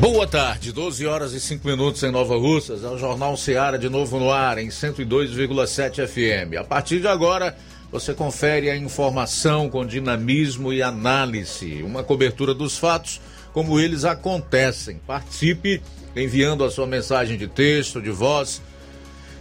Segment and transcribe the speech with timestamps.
[0.00, 2.84] Boa tarde, 12 horas e 5 minutos em Nova Russas.
[2.84, 6.56] É o Jornal Seara de novo no ar, em 102,7 FM.
[6.56, 7.56] A partir de agora,
[7.90, 13.20] você confere a informação com dinamismo e análise, uma cobertura dos fatos
[13.52, 15.00] como eles acontecem.
[15.04, 15.82] Participe
[16.14, 18.62] enviando a sua mensagem de texto, de voz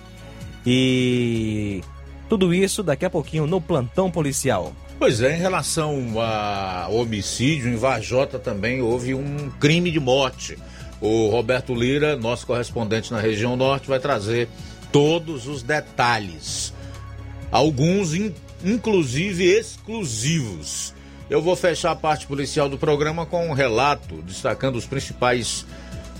[0.66, 1.82] E
[2.28, 4.72] tudo isso daqui a pouquinho no plantão policial.
[4.98, 10.58] Pois é, em relação a homicídio, em Vajota também houve um crime de morte.
[11.00, 14.48] O Roberto Lira, nosso correspondente na região norte, vai trazer
[14.90, 16.74] todos os detalhes.
[17.52, 18.34] Alguns, in,
[18.64, 20.92] inclusive, exclusivos.
[21.30, 25.66] Eu vou fechar a parte policial do programa com um relato destacando os principais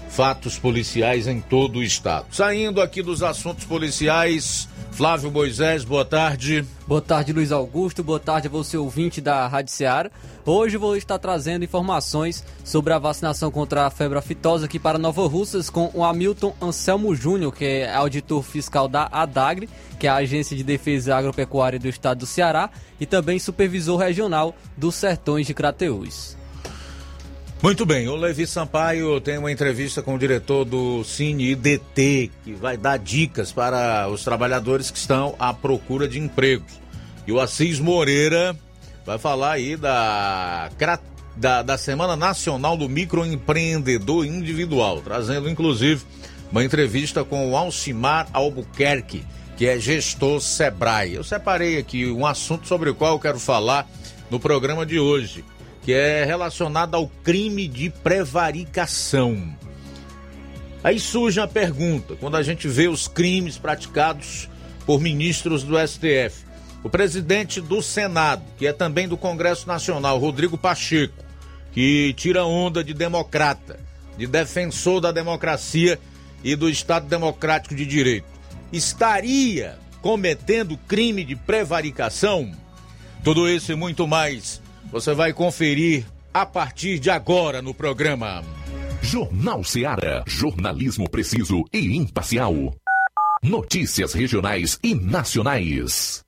[0.08, 2.26] fatos policiais em todo o estado.
[2.32, 6.64] Saindo aqui dos assuntos policiais, Flávio Moisés, boa tarde.
[6.86, 8.02] Boa tarde, Luiz Augusto.
[8.02, 10.10] Boa tarde a você, ouvinte da Rádio Seara.
[10.44, 15.28] Hoje vou estar trazendo informações sobre a vacinação contra a febre aftosa aqui para Nova
[15.28, 19.68] Russas com o Hamilton Anselmo Júnior, que é auditor fiscal da ADAGRE,
[20.00, 24.56] que é a Agência de Defesa Agropecuária do Estado do Ceará, e também supervisor regional
[24.76, 26.37] dos Sertões de Crateús.
[27.60, 32.52] Muito bem, o Levi Sampaio tem uma entrevista com o diretor do Cine IDT, que
[32.52, 36.80] vai dar dicas para os trabalhadores que estão à procura de empregos.
[37.26, 38.56] E o Assis Moreira
[39.04, 40.70] vai falar aí da,
[41.36, 46.04] da, da Semana Nacional do Microempreendedor Individual, trazendo inclusive
[46.52, 49.26] uma entrevista com o Alcimar Albuquerque,
[49.56, 51.14] que é gestor Sebrae.
[51.14, 53.84] Eu separei aqui um assunto sobre o qual eu quero falar
[54.30, 55.44] no programa de hoje
[55.88, 59.56] que é relacionada ao crime de prevaricação.
[60.84, 64.50] Aí surge a pergunta, quando a gente vê os crimes praticados
[64.84, 66.44] por ministros do STF.
[66.84, 71.24] O presidente do Senado, que é também do Congresso Nacional, Rodrigo Pacheco,
[71.72, 73.80] que tira onda de democrata,
[74.18, 75.98] de defensor da democracia
[76.44, 78.28] e do Estado Democrático de Direito,
[78.70, 82.52] estaria cometendo crime de prevaricação?
[83.24, 84.60] Tudo isso e muito mais
[84.90, 88.44] você vai conferir a partir de agora no programa.
[89.02, 90.22] Jornal Seara.
[90.26, 92.74] Jornalismo preciso e imparcial.
[93.42, 96.27] Notícias regionais e nacionais.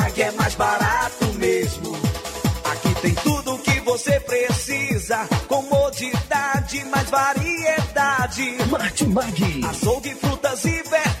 [3.91, 5.27] você precisa.
[5.49, 8.57] Comodidade, mais variedade.
[8.69, 9.65] Martimag.
[9.69, 11.20] Açougue, frutas e verduras.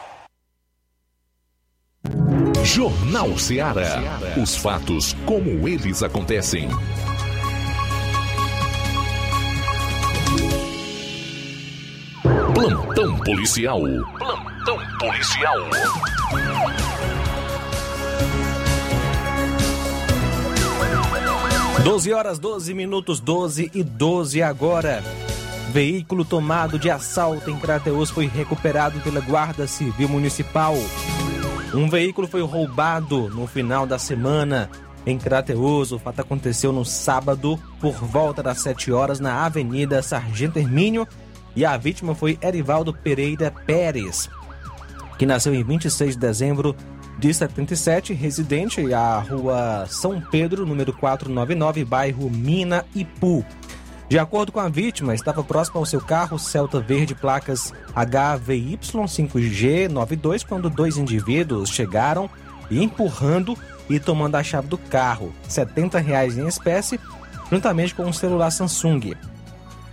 [2.63, 4.19] Jornal Ceará.
[4.41, 6.69] Os fatos como eles acontecem.
[12.53, 13.81] Plantão policial.
[14.17, 15.57] Plantão policial.
[21.83, 25.03] Doze horas, 12 minutos, 12 e 12 agora.
[25.71, 30.75] Veículo tomado de assalto em Crateus foi recuperado pela Guarda Civil Municipal.
[31.73, 34.69] Um veículo foi roubado no final da semana
[35.05, 35.91] em Crateus.
[35.91, 41.07] O fato aconteceu no sábado, por volta das 7 horas, na Avenida Sargento Hermínio.
[41.55, 44.29] E a vítima foi Erivaldo Pereira Pérez,
[45.17, 46.75] que nasceu em 26 de dezembro
[47.19, 53.45] de 77, residente à rua São Pedro, número 499, bairro Mina Ipu.
[54.11, 60.69] De acordo com a vítima, estava próximo ao seu carro Celta Verde placas HVY5G92 quando
[60.69, 62.29] dois indivíduos chegaram
[62.69, 63.57] empurrando
[63.89, 66.99] e tomando a chave do carro, 70 reais em espécie,
[67.49, 69.13] juntamente com um celular Samsung.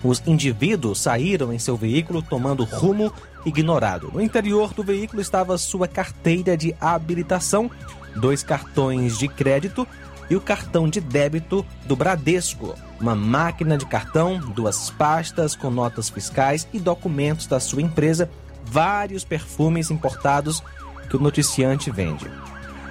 [0.03, 3.13] Os indivíduos saíram em seu veículo tomando rumo
[3.47, 4.11] ignorado.
[4.13, 7.71] No interior do veículo estava sua carteira de habilitação,
[8.17, 9.87] dois cartões de crédito
[10.31, 16.09] e o cartão de débito do Bradesco, uma máquina de cartão, duas pastas com notas
[16.11, 18.31] fiscais e documentos da sua empresa,
[18.65, 20.63] vários perfumes importados
[21.09, 22.31] que o noticiante vende.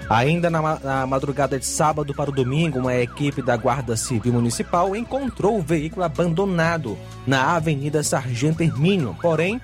[0.10, 4.96] Ainda na, na, madrugada de sábado para o domingo, uma equipe da Guarda Civil Municipal
[4.96, 9.16] encontrou o veículo abandonado na Avenida Sargento Hermínio.
[9.22, 9.60] Porém,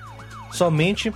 [0.52, 1.12] somente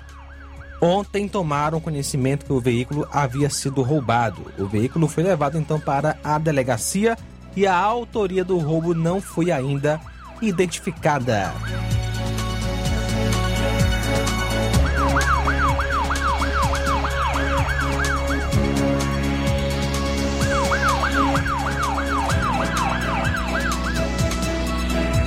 [0.80, 4.52] Ontem tomaram conhecimento que o veículo havia sido roubado.
[4.58, 7.16] O veículo foi levado então para a delegacia
[7.56, 10.00] e a autoria do roubo não foi ainda
[10.40, 11.52] identificada.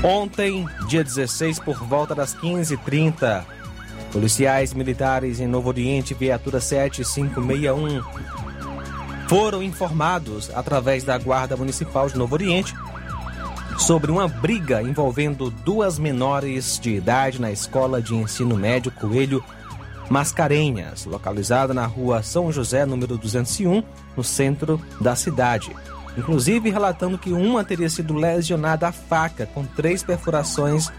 [0.04, 3.46] Ontem, dia 16, por volta das 15h30,
[4.12, 8.02] policiais militares em Novo Oriente, viatura 7561,
[9.28, 12.76] foram informados através da Guarda Municipal de Novo Oriente
[13.78, 19.44] sobre uma briga envolvendo duas menores de idade na escola de ensino médio Coelho
[20.10, 23.82] Mascarenhas, localizada na rua São José, número 201,
[24.16, 25.74] no centro da cidade.
[26.18, 30.92] Inclusive relatando que uma teria sido lesionada à faca com três perfurações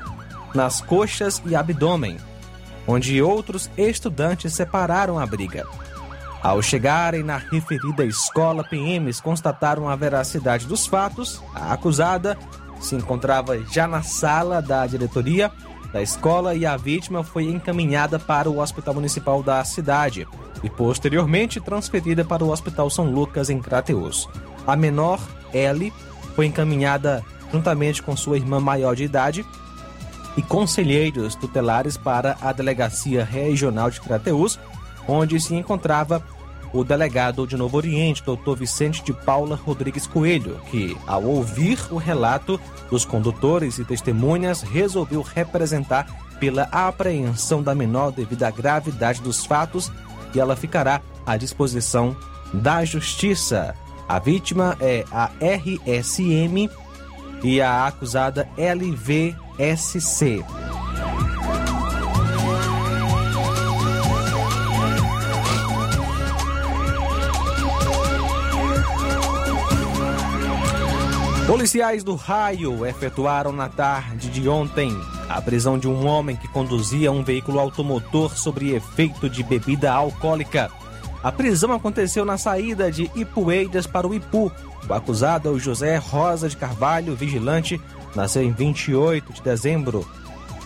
[0.55, 2.17] nas coxas e abdômen,
[2.87, 5.67] onde outros estudantes separaram a briga.
[6.43, 11.41] Ao chegarem na referida escola, PMs constataram a veracidade dos fatos.
[11.55, 12.37] A acusada
[12.81, 15.53] se encontrava já na sala da diretoria
[15.93, 20.27] da escola e a vítima foi encaminhada para o Hospital Municipal da cidade
[20.65, 24.29] e posteriormente transferida para o Hospital São Lucas em Crateus.
[24.67, 25.21] A menor,
[25.53, 25.93] Ellie,
[26.35, 27.23] foi encaminhada
[27.53, 29.45] juntamente com sua irmã maior de idade
[30.37, 34.59] e conselheiros tutelares para a Delegacia Regional de Crateus,
[35.07, 36.23] onde se encontrava
[36.73, 38.57] o delegado de Novo Oriente, Dr.
[38.57, 42.59] Vicente de Paula Rodrigues Coelho, que, ao ouvir o relato
[42.91, 46.07] dos condutores e testemunhas, resolveu representar
[46.41, 49.93] pela apreensão da menor devido à gravidade dos fatos
[50.35, 52.17] e ela ficará à disposição
[52.53, 53.75] da Justiça.
[54.09, 56.69] A vítima é a RSM
[57.43, 58.49] e a acusada
[59.59, 60.45] LVSC.
[71.47, 74.97] Policiais do Raio efetuaram na tarde de ontem
[75.29, 80.71] a prisão de um homem que conduzia um veículo automotor sobre efeito de bebida alcoólica.
[81.23, 84.51] A prisão aconteceu na saída de Ipueiras para o Ipu.
[84.89, 87.81] O acusado é o José Rosa de Carvalho, vigilante,
[88.15, 90.07] nasceu em 28 de dezembro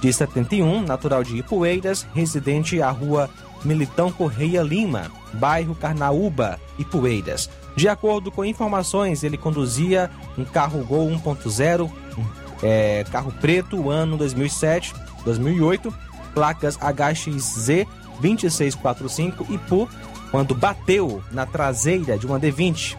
[0.01, 3.31] de 71, natural de Ipueiras, residente à rua
[3.65, 7.49] Militão Correia Lima, bairro Carnaúba, Ipueiras.
[7.75, 12.25] De acordo com informações, ele conduzia um carro Gol 1.0, um,
[12.63, 15.93] é, carro preto, ano 2007, 2008,
[16.35, 17.87] placas HXZ
[18.21, 19.89] 2645 Ipu,
[20.31, 22.97] quando bateu na traseira de uma D20.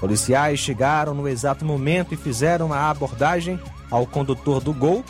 [0.00, 3.58] Policiais chegaram no exato momento e fizeram a abordagem
[3.90, 5.04] ao condutor do Gol,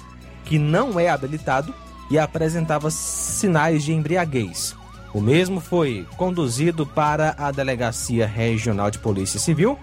[0.44, 1.74] que não é habilitado
[2.10, 4.74] e apresentava sinais de embriaguez.
[5.12, 9.78] O mesmo foi conduzido para a Delegacia Regional de Polícia Civil,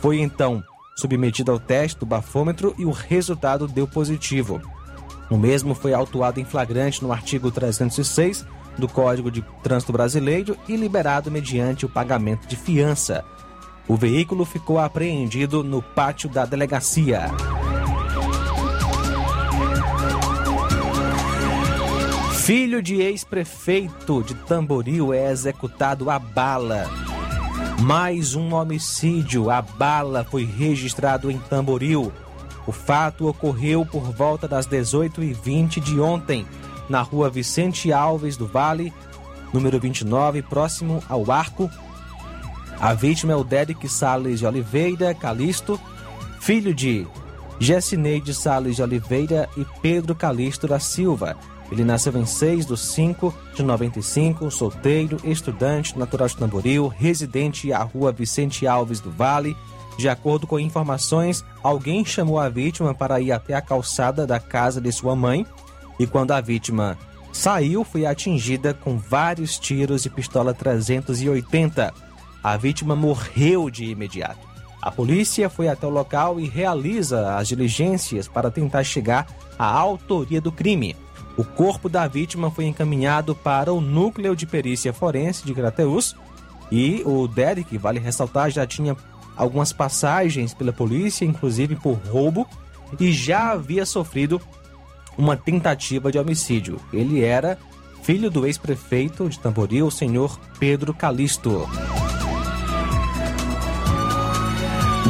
[0.00, 0.62] foi então
[0.96, 4.60] submetido ao teste do bafômetro e o resultado deu positivo.
[5.30, 8.44] O mesmo foi autuado em flagrante no artigo 306
[8.76, 13.24] do Código de Trânsito Brasileiro e liberado mediante o pagamento de fiança.
[13.86, 17.30] O veículo ficou apreendido no pátio da delegacia.
[22.44, 26.84] Filho de ex-prefeito de Tamboril é executado a bala.
[27.80, 32.12] Mais um homicídio a bala foi registrado em Tamboril.
[32.66, 36.46] O fato ocorreu por volta das 18h20 de ontem,
[36.86, 38.92] na rua Vicente Alves do Vale,
[39.50, 41.70] número 29, próximo ao Arco.
[42.78, 45.80] A vítima é o Derek Salles de Oliveira Calisto,
[46.40, 47.06] filho de
[47.58, 51.38] Jessineide Salles de Oliveira e Pedro Calisto da Silva.
[51.70, 57.82] Ele nasceu em 6 de 5 de 95, solteiro, estudante, natural de Tamboril, residente à
[57.82, 59.56] rua Vicente Alves do Vale.
[59.96, 64.80] De acordo com informações, alguém chamou a vítima para ir até a calçada da casa
[64.80, 65.46] de sua mãe
[65.98, 66.98] e quando a vítima
[67.32, 71.92] saiu, foi atingida com vários tiros de pistola 380.
[72.42, 74.54] A vítima morreu de imediato.
[74.82, 79.26] A polícia foi até o local e realiza as diligências para tentar chegar
[79.58, 80.94] à autoria do crime.
[81.36, 86.14] O corpo da vítima foi encaminhado para o núcleo de perícia forense de Grateus
[86.70, 88.96] e o Derek, vale ressaltar, já tinha
[89.36, 92.46] algumas passagens pela polícia, inclusive por roubo,
[92.98, 94.40] e já havia sofrido
[95.18, 96.80] uma tentativa de homicídio.
[96.92, 97.58] Ele era
[98.02, 101.66] filho do ex-prefeito de Tamboril, o senhor Pedro Calisto.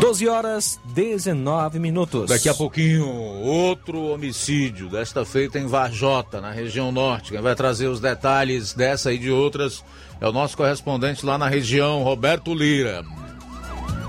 [0.04, 2.28] 12 horas 19 minutos.
[2.28, 7.32] Daqui a pouquinho, outro homicídio, desta feita em Varjota, na região norte.
[7.32, 9.82] Quem vai trazer os detalhes dessa e de outras
[10.20, 13.02] é o nosso correspondente lá na região, Roberto Lira.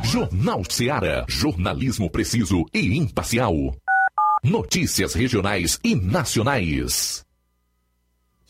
[0.03, 1.23] Jornal Seara.
[1.29, 3.53] Jornalismo preciso e imparcial.
[4.43, 7.24] Notícias regionais e nacionais.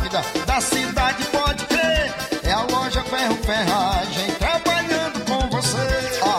[0.00, 2.14] rápida da cidade, pode crer.
[2.42, 5.76] É a loja Ferro Ferragem trabalhando com você.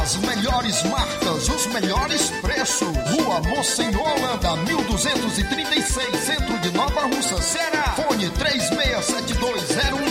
[0.02, 2.88] As melhores marcas, os melhores preços.
[3.12, 7.94] Rua Monsenhor Holanda, 1236, centro de Nova Russa, Ceará.
[7.96, 10.11] Fone 36720179.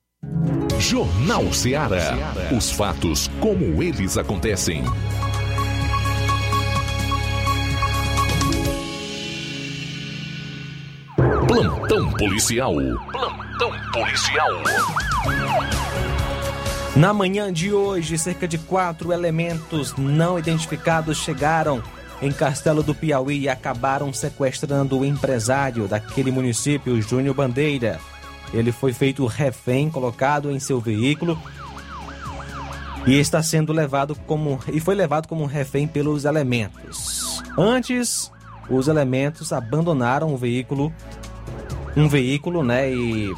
[0.78, 2.12] Jornal Ceará.
[2.56, 4.84] Os fatos como eles acontecem.
[11.48, 12.74] Plantão policial.
[13.10, 14.50] Plantão policial.
[16.94, 21.82] Na manhã de hoje, cerca de quatro elementos não identificados chegaram
[22.22, 28.00] em Castelo do Piauí e acabaram sequestrando o empresário daquele município, Júnior Bandeira.
[28.52, 31.38] Ele foi feito refém, colocado em seu veículo
[33.06, 37.42] e está sendo levado como e foi levado como refém pelos elementos.
[37.58, 38.30] Antes,
[38.68, 40.92] os elementos abandonaram o veículo,
[41.96, 43.32] um veículo, né, e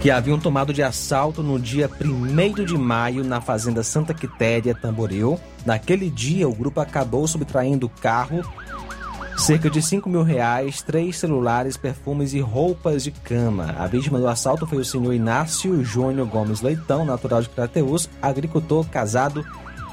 [0.00, 5.40] que haviam tomado de assalto no dia 1 de maio na fazenda Santa Quitéria, Tamboril.
[5.66, 8.42] Naquele dia, o grupo acabou subtraindo carro,
[9.36, 13.74] cerca de 5 mil reais, três celulares, perfumes e roupas de cama.
[13.76, 18.86] A vítima do assalto foi o senhor Inácio Júnior Gomes Leitão, natural de Crateus, agricultor,
[18.88, 19.44] casado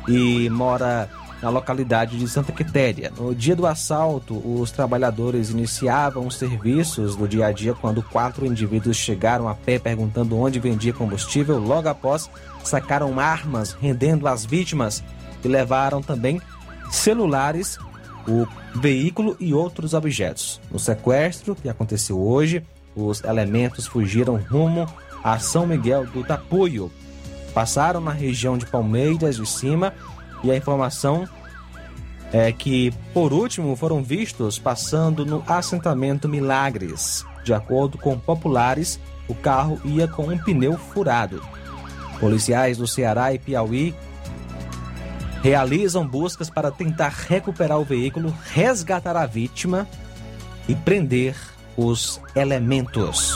[0.07, 1.09] e mora
[1.41, 3.11] na localidade de Santa Quitéria.
[3.17, 8.45] No dia do assalto, os trabalhadores iniciavam os serviços do dia a dia quando quatro
[8.45, 11.59] indivíduos chegaram a pé perguntando onde vendia combustível.
[11.59, 12.29] Logo após,
[12.63, 15.03] sacaram armas, rendendo as vítimas
[15.43, 16.41] e levaram também
[16.89, 17.77] celulares,
[18.27, 20.59] o veículo e outros objetos.
[20.71, 22.63] No sequestro que aconteceu hoje,
[22.95, 24.87] os elementos fugiram rumo
[25.23, 26.91] a São Miguel do Tapuio.
[27.53, 29.93] Passaram na região de Palmeiras de Cima
[30.45, 31.27] e a informação
[32.31, 37.25] é que, por último, foram vistos passando no assentamento Milagres.
[37.43, 41.41] De acordo com populares, o carro ia com um pneu furado.
[42.19, 43.95] Policiais do Ceará e Piauí
[45.41, 49.87] realizam buscas para tentar recuperar o veículo, resgatar a vítima
[50.67, 51.35] e prender
[51.77, 53.35] os elementos.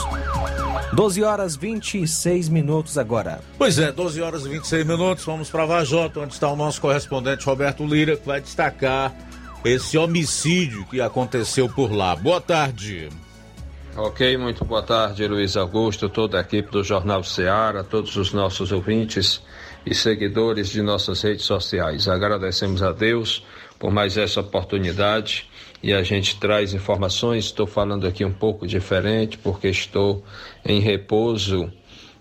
[0.94, 3.42] 12 horas 26 minutos agora.
[3.58, 5.24] Pois é, 12 horas e 26 minutos.
[5.24, 9.16] Vamos para Vajota, onde está o nosso correspondente Roberto Lira, que vai destacar
[9.64, 12.16] esse homicídio que aconteceu por lá.
[12.16, 13.10] Boa tarde.
[13.96, 18.72] Ok, muito boa tarde, Luiz Augusto, toda a equipe do Jornal Ceará, todos os nossos
[18.72, 19.44] ouvintes
[19.86, 22.08] e seguidores de nossas redes sociais.
[22.08, 23.44] Agradecemos a Deus
[23.78, 25.49] por mais essa oportunidade
[25.82, 27.46] e a gente traz informações.
[27.46, 30.24] Estou falando aqui um pouco diferente porque estou
[30.66, 31.72] em repouso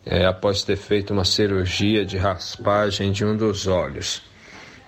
[0.07, 4.23] é, após ter feito uma cirurgia de raspagem de um dos olhos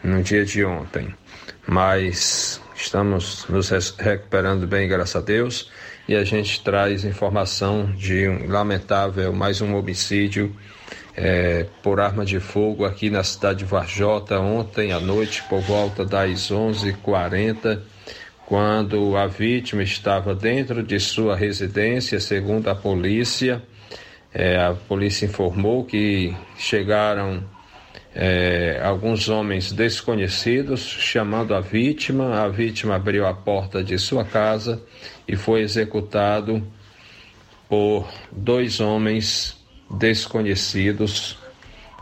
[0.03, 1.15] no dia de ontem.
[1.67, 5.71] Mas estamos nos recuperando bem, graças a Deus,
[6.09, 10.57] e a gente traz informação de um lamentável, mais um homicídio
[11.15, 16.05] é, por arma de fogo aqui na cidade de Varjota ontem à noite por volta
[16.05, 17.81] das 11h40
[18.51, 23.63] quando a vítima estava dentro de sua residência, segundo a polícia.
[24.35, 27.45] É, a polícia informou que chegaram
[28.13, 32.43] é, alguns homens desconhecidos chamando a vítima.
[32.43, 34.83] A vítima abriu a porta de sua casa
[35.29, 36.61] e foi executado
[37.69, 39.57] por dois homens
[39.89, 41.39] desconhecidos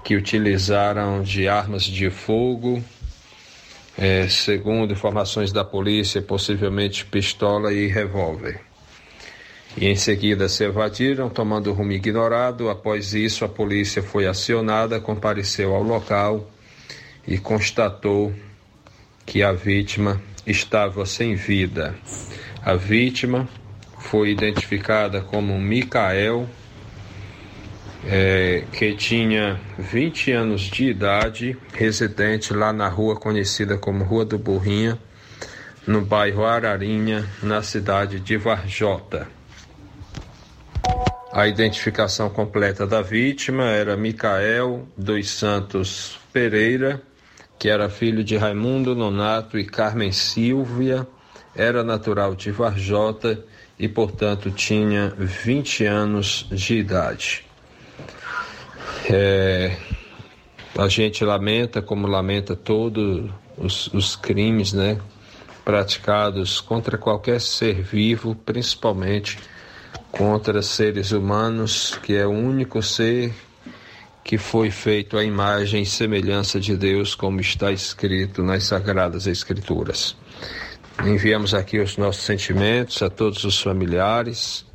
[0.03, 2.83] que utilizaram de armas de fogo
[3.99, 8.61] é, segundo informações da polícia, possivelmente pistola e revólver.
[9.77, 12.71] E em seguida se evadiram, tomando rumo ignorado.
[12.71, 16.49] Após isso, a polícia foi acionada, compareceu ao local
[17.27, 18.33] e constatou
[19.27, 21.95] que a vítima estava sem vida.
[22.63, 23.49] A vítima
[23.99, 26.49] foi identificada como Micael
[28.07, 34.39] é, que tinha 20 anos de idade, residente lá na rua conhecida como Rua do
[34.39, 34.99] Burrinha,
[35.87, 39.27] no bairro Ararinha, na cidade de Varjota.
[41.33, 47.03] A identificação completa da vítima era Micael dos Santos Pereira,
[47.59, 51.07] que era filho de Raimundo Nonato e Carmen Silvia,
[51.55, 53.45] era natural de Varjota
[53.79, 57.48] e, portanto, tinha 20 anos de idade.
[59.11, 59.77] É,
[60.77, 64.99] a gente lamenta, como lamenta todos os, os crimes, né,
[65.65, 69.39] praticados contra qualquer ser vivo, principalmente
[70.11, 73.33] contra seres humanos, que é o único ser
[74.23, 80.15] que foi feito à imagem e semelhança de Deus, como está escrito nas Sagradas Escrituras.
[81.05, 84.69] Enviamos aqui os nossos sentimentos a todos os familiares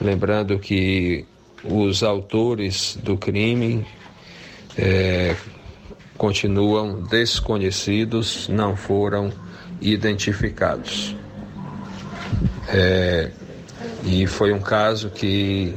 [0.00, 1.24] Lembrando que
[1.68, 3.86] os autores do crime
[4.76, 5.34] é,
[6.16, 9.32] continuam desconhecidos, não foram
[9.80, 11.14] identificados.
[12.68, 13.30] É,
[14.04, 15.74] e foi um caso que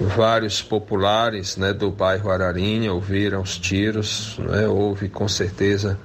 [0.00, 5.98] vários populares né, do bairro Ararinha ouviram os tiros, né, houve com certeza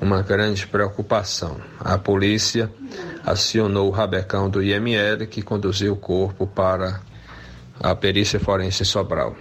[0.00, 1.56] uma grande preocupação.
[1.80, 2.70] A polícia
[3.24, 7.00] acionou o rabecão do IML que conduziu o corpo para
[7.82, 9.36] a perícia forense Sobral.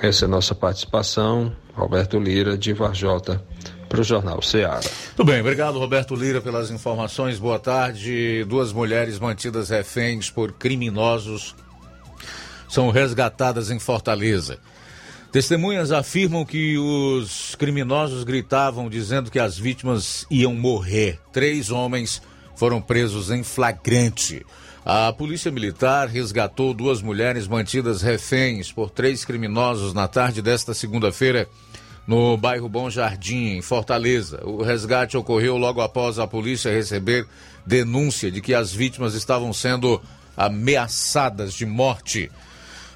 [0.00, 1.54] Essa é a nossa participação.
[1.74, 3.42] Roberto Lira, de Varjota,
[3.88, 4.80] para o Jornal Ceará.
[5.08, 7.38] Muito bem, obrigado Roberto Lira pelas informações.
[7.38, 8.44] Boa tarde.
[8.44, 11.54] Duas mulheres mantidas reféns por criminosos
[12.68, 14.58] são resgatadas em Fortaleza.
[15.32, 21.18] Testemunhas afirmam que os criminosos gritavam dizendo que as vítimas iam morrer.
[21.32, 22.22] Três homens
[22.56, 24.44] foram presos em flagrante.
[24.84, 31.46] A Polícia Militar resgatou duas mulheres mantidas reféns por três criminosos na tarde desta segunda-feira
[32.06, 34.40] no bairro Bom Jardim, em Fortaleza.
[34.42, 37.26] O resgate ocorreu logo após a polícia receber
[37.64, 40.00] denúncia de que as vítimas estavam sendo
[40.34, 42.30] ameaçadas de morte.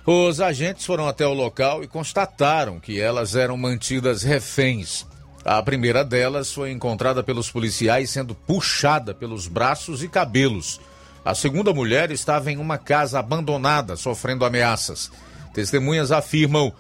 [0.06, 5.06] Os agentes foram até o local e constataram que elas eram mantidas reféns.
[5.44, 10.80] A primeira delas foi encontrada pelos policiais sendo puxada pelos braços e cabelos.
[11.24, 15.10] A segunda mulher estava em uma casa abandonada, sofrendo ameaças.
[15.54, 16.72] Testemunhas afirmam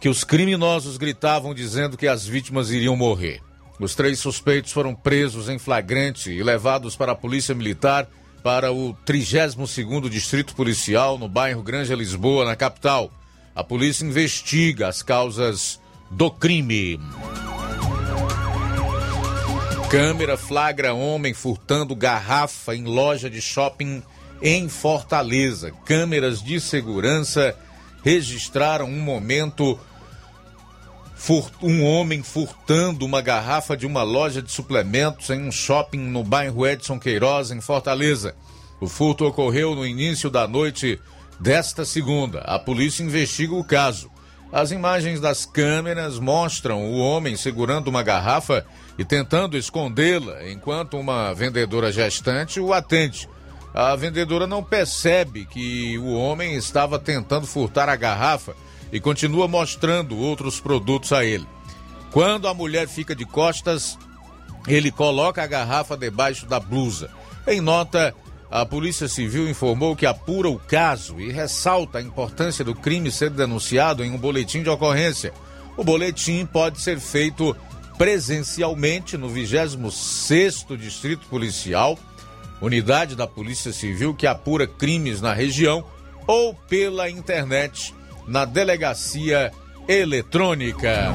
[0.00, 3.40] que os criminosos gritavam dizendo que as vítimas iriam morrer.
[3.80, 8.08] Os três suspeitos foram presos em flagrante e levados para a Polícia Militar
[8.42, 13.10] para o 32º Distrito Policial no bairro Granja Lisboa, na capital.
[13.54, 16.98] A polícia investiga as causas do crime.
[19.92, 24.02] Câmera flagra homem furtando garrafa em loja de shopping
[24.40, 25.70] em Fortaleza.
[25.84, 27.54] Câmeras de segurança
[28.02, 29.78] registraram um momento
[31.62, 36.66] um homem furtando uma garrafa de uma loja de suplementos em um shopping no bairro
[36.66, 38.34] Edson Queiroz, em Fortaleza.
[38.80, 40.98] O furto ocorreu no início da noite
[41.38, 42.40] desta segunda.
[42.40, 44.10] A polícia investiga o caso.
[44.50, 48.64] As imagens das câmeras mostram o homem segurando uma garrafa
[48.98, 53.28] e tentando escondê-la, enquanto uma vendedora gestante o atende.
[53.74, 58.54] A vendedora não percebe que o homem estava tentando furtar a garrafa
[58.92, 61.46] e continua mostrando outros produtos a ele.
[62.10, 63.98] Quando a mulher fica de costas,
[64.68, 67.10] ele coloca a garrafa debaixo da blusa.
[67.46, 68.14] Em nota,
[68.50, 73.30] a Polícia Civil informou que apura o caso e ressalta a importância do crime ser
[73.30, 75.32] denunciado em um boletim de ocorrência.
[75.74, 77.56] O boletim pode ser feito
[78.02, 81.96] presencialmente no 26º Distrito Policial,
[82.60, 85.84] unidade da Polícia Civil que apura crimes na região,
[86.26, 87.94] ou pela internet
[88.26, 89.52] na Delegacia
[89.86, 91.14] Eletrônica.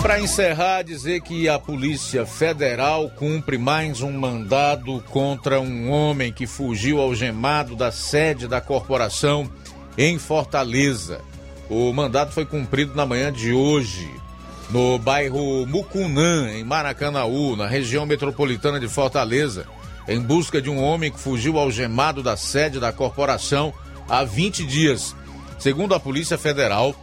[0.00, 6.46] Para encerrar, dizer que a Polícia Federal cumpre mais um mandado contra um homem que
[6.46, 9.50] fugiu algemado da sede da corporação
[9.96, 11.20] em Fortaleza.
[11.68, 14.08] O mandato foi cumprido na manhã de hoje,
[14.70, 19.66] no bairro Mucunã, em Maracanaú, na região metropolitana de Fortaleza,
[20.06, 23.72] em busca de um homem que fugiu algemado da sede da corporação
[24.08, 25.14] há 20 dias.
[25.58, 26.94] Segundo a Polícia Federal,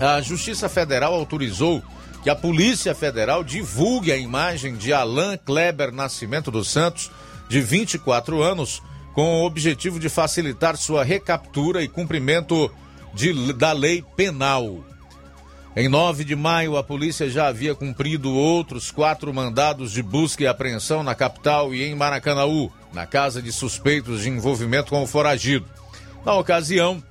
[0.00, 1.82] a Justiça Federal autorizou
[2.22, 7.10] que a Polícia Federal divulgue a imagem de Alain Kleber Nascimento dos Santos,
[7.48, 8.82] de 24 anos,
[9.14, 12.70] com o objetivo de facilitar sua recaptura e cumprimento
[13.14, 14.84] de, da lei penal.
[15.78, 20.46] Em 9 de maio, a polícia já havia cumprido outros quatro mandados de busca e
[20.46, 25.66] apreensão na capital e em Maracanaú, na casa de suspeitos de envolvimento com o foragido.
[26.24, 27.02] Na ocasião,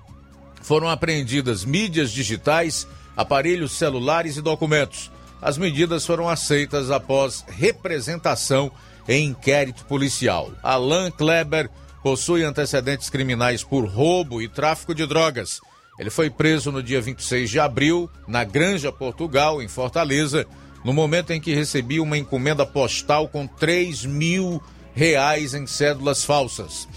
[0.63, 5.11] foram apreendidas mídias digitais aparelhos celulares e documentos.
[5.39, 8.71] As medidas foram aceitas após representação
[9.07, 10.51] em inquérito policial.
[10.63, 11.69] Alan Kleber
[12.01, 15.61] possui antecedentes criminais por roubo e tráfico de drogas.
[15.97, 20.45] Ele foi preso no dia 26 de abril, na Granja Portugal, em Fortaleza,
[20.83, 24.61] no momento em que recebia uma encomenda postal com 3 mil
[24.93, 26.87] reais em cédulas falsas.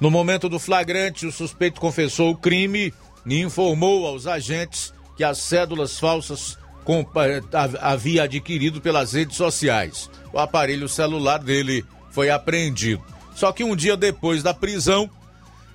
[0.00, 2.94] No momento do flagrante, o suspeito confessou o crime
[3.26, 6.56] e informou aos agentes que as cédulas falsas
[7.80, 10.08] havia adquirido pelas redes sociais.
[10.32, 13.02] O aparelho celular dele foi apreendido.
[13.34, 15.10] Só que um dia depois da prisão,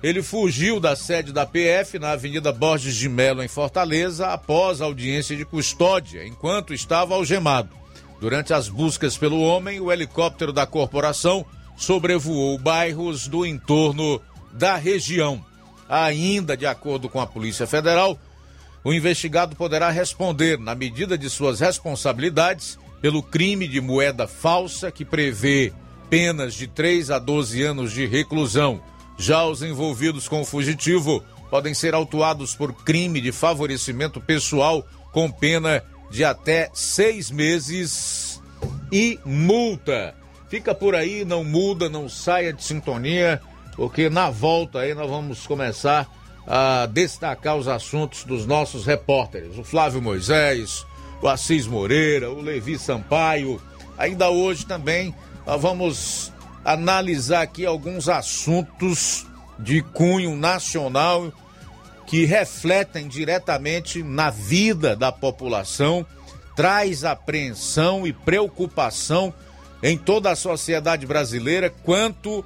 [0.04, 5.34] ele fugiu da sede da PF na Avenida Borges de Melo, em Fortaleza, após audiência
[5.34, 7.70] de custódia, enquanto estava algemado.
[8.20, 11.42] Durante as buscas pelo homem, o helicóptero da corporação
[11.74, 14.20] sobrevoou bairros do entorno
[14.52, 15.42] da região.
[15.88, 18.18] Ainda de acordo com a Polícia Federal,
[18.84, 25.02] o investigado poderá responder, na medida de suas responsabilidades, pelo crime de moeda falsa que
[25.02, 25.72] prevê
[26.10, 28.82] penas de 3 a 12 anos de reclusão.
[29.16, 35.30] Já os envolvidos com o fugitivo podem ser autuados por crime de favorecimento pessoal com
[35.30, 38.42] pena de até seis meses
[38.90, 40.14] e multa.
[40.48, 43.40] Fica por aí, não muda, não saia de sintonia,
[43.76, 46.08] porque na volta aí nós vamos começar
[46.46, 49.56] a destacar os assuntos dos nossos repórteres.
[49.56, 50.84] O Flávio Moisés,
[51.22, 53.60] o Assis Moreira, o Levi Sampaio.
[53.96, 55.14] Ainda hoje também
[55.46, 56.32] nós vamos
[56.64, 59.26] analisar aqui alguns assuntos
[59.58, 61.32] de cunho nacional
[62.06, 66.04] que refletem diretamente na vida da população,
[66.56, 69.32] traz apreensão e preocupação
[69.82, 72.44] em toda a sociedade brasileira quanto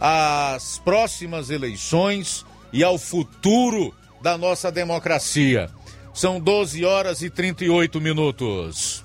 [0.00, 5.70] às próximas eleições e ao futuro da nossa democracia.
[6.12, 9.04] São 12 horas e 38 minutos.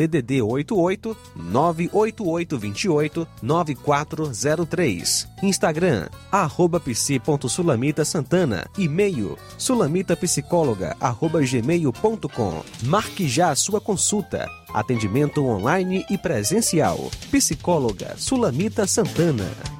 [0.00, 5.28] DDD 88 98828 9403.
[5.42, 8.66] Instagram, arroba psi.sulamita Santana.
[8.78, 12.62] E-mail, sulamitapsicóloga, arroba gmail.com.
[12.84, 14.48] Marque já a sua consulta.
[14.72, 17.10] Atendimento online e presencial.
[17.30, 19.79] Psicóloga Sulamita Santana.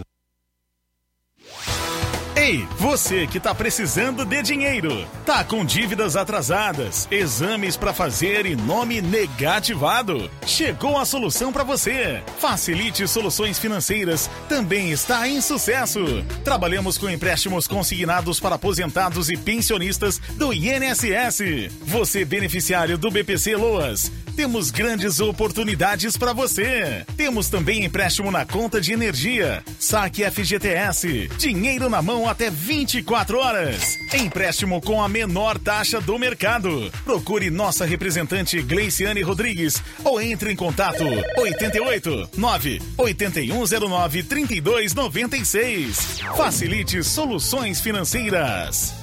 [2.41, 8.55] Ei, você que tá precisando de dinheiro, tá com dívidas atrasadas, exames para fazer e
[8.55, 10.27] nome negativado?
[10.43, 12.23] Chegou a solução para você.
[12.39, 15.99] Facilite Soluções Financeiras também está em sucesso.
[16.43, 21.71] Trabalhamos com empréstimos consignados para aposentados e pensionistas do INSS.
[21.83, 24.11] Você beneficiário do BPC Loas
[24.41, 27.05] temos grandes oportunidades para você.
[27.15, 33.99] Temos também empréstimo na conta de energia, saque FGTS, dinheiro na mão até 24 horas.
[34.11, 36.91] Empréstimo com a menor taxa do mercado.
[37.05, 41.03] Procure nossa representante Gleiciane Rodrigues ou entre em contato
[41.37, 46.19] 88 9 8109 3296.
[46.35, 49.00] Facilite soluções financeiras.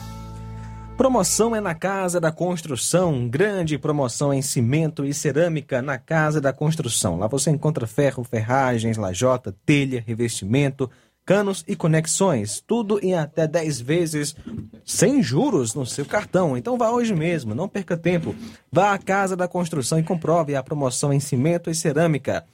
[0.99, 3.28] Promoção é na Casa da Construção.
[3.28, 7.16] Grande promoção em cimento e cerâmica na Casa da Construção.
[7.16, 10.90] Lá você encontra ferro, ferragens, lajota, telha, revestimento,
[11.24, 12.61] canos e conexões.
[12.66, 14.34] Tudo em até 10 vezes
[14.84, 16.57] sem juros no seu cartão.
[16.57, 18.34] Então vá hoje mesmo, não perca tempo.
[18.70, 22.44] Vá à Casa da Construção e comprove a promoção em cimento e cerâmica.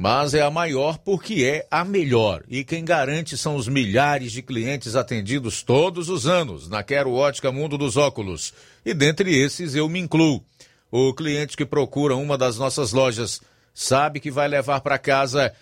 [0.00, 2.42] mas é a maior porque é a melhor.
[2.48, 7.52] E quem garante são os milhares de clientes atendidos todos os anos na Quero Ótica
[7.52, 8.54] Mundo dos Óculos.
[8.82, 10.42] E dentre esses eu me incluo.
[10.90, 13.42] O cliente que procura uma das nossas lojas
[13.74, 15.52] sabe que vai levar para casa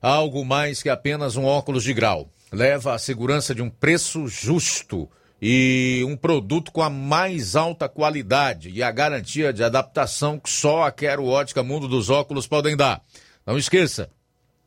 [0.00, 2.30] algo mais que apenas um óculos de grau.
[2.52, 5.10] Leva a segurança de um preço justo
[5.42, 10.84] e um produto com a mais alta qualidade e a garantia de adaptação que só
[10.84, 13.02] a Quero Ótica Mundo dos Óculos podem dar.
[13.48, 14.10] Não esqueça,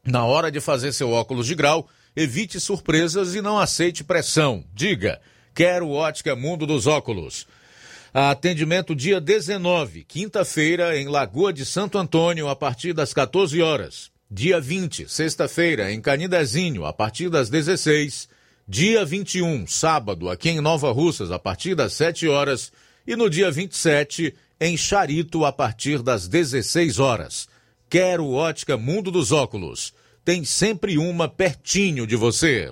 [0.03, 4.65] na hora de fazer seu óculos de grau, evite surpresas e não aceite pressão.
[4.73, 5.21] Diga,
[5.53, 7.45] Quero Ótica Mundo dos Óculos.
[8.11, 14.09] Atendimento dia 19, quinta-feira, em Lagoa de Santo Antônio, a partir das 14 horas.
[14.31, 18.27] Dia 20, sexta-feira, em Canidezinho, a partir das 16.
[18.67, 22.71] Dia 21, sábado, aqui em Nova Russas, a partir das 7 horas.
[23.05, 27.50] E no dia 27, em Charito, a partir das 16 horas.
[27.91, 29.93] Quero Ótica Mundo dos Óculos.
[30.23, 32.71] Tem sempre uma pertinho de você.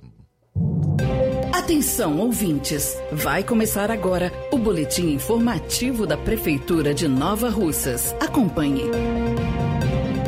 [1.51, 2.95] Atenção, ouvintes!
[3.11, 8.15] Vai começar agora o boletim informativo da Prefeitura de Nova Russas.
[8.21, 8.83] Acompanhe.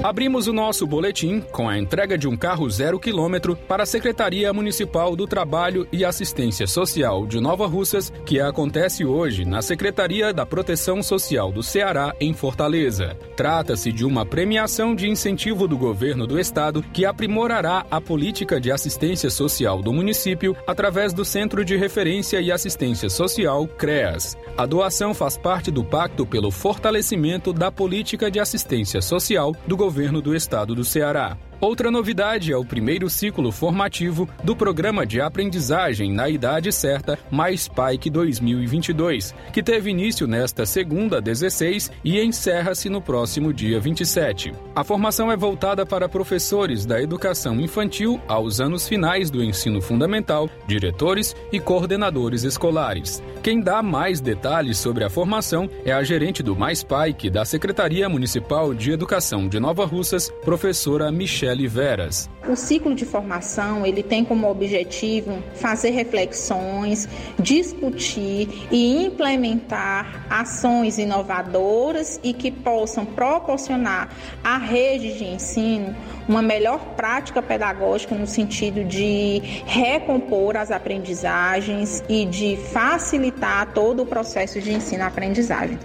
[0.04, 4.52] Abrimos o nosso boletim com a entrega de um carro zero quilômetro para a Secretaria
[4.52, 10.44] Municipal do Trabalho e Assistência Social de Nova Russas, que acontece hoje na Secretaria da
[10.44, 13.16] Proteção Social do Ceará, em Fortaleza.
[13.36, 18.72] Trata-se de uma premiação de incentivo do governo do estado que aprimorará a política de
[18.72, 24.36] assistência social do município através do Centro de Referência e Assistência Social, CREAS.
[24.58, 29.91] A doação faz parte do Pacto pelo Fortalecimento da Política de Assistência Social do governo
[29.92, 31.38] governo do estado do Ceará.
[31.62, 37.68] Outra novidade é o primeiro ciclo formativo do Programa de Aprendizagem na Idade Certa Mais
[37.68, 44.52] PAIC 2022, que teve início nesta segunda 16 e encerra-se no próximo dia 27.
[44.76, 50.50] A formação é voltada para professores da educação infantil aos anos finais do ensino fundamental,
[50.66, 53.22] diretores e coordenadores escolares.
[53.44, 58.10] Quem dá mais detalhes sobre a formação é a gerente do Mais PAIC da Secretaria
[58.10, 62.30] Municipal de Educação de Nova Russas, professora Michelle Veras.
[62.48, 72.20] O ciclo de formação ele tem como objetivo fazer reflexões, discutir e implementar ações inovadoras
[72.24, 74.10] e que possam proporcionar
[74.44, 75.96] à rede de ensino
[76.28, 84.06] uma melhor prática pedagógica no sentido de recompor as aprendizagens e de facilitar todo o
[84.06, 85.78] processo de ensino-aprendizagem.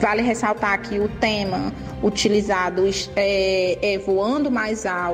[0.00, 2.84] Vale ressaltar que o tema utilizado
[3.16, 5.07] é, é voando mais alto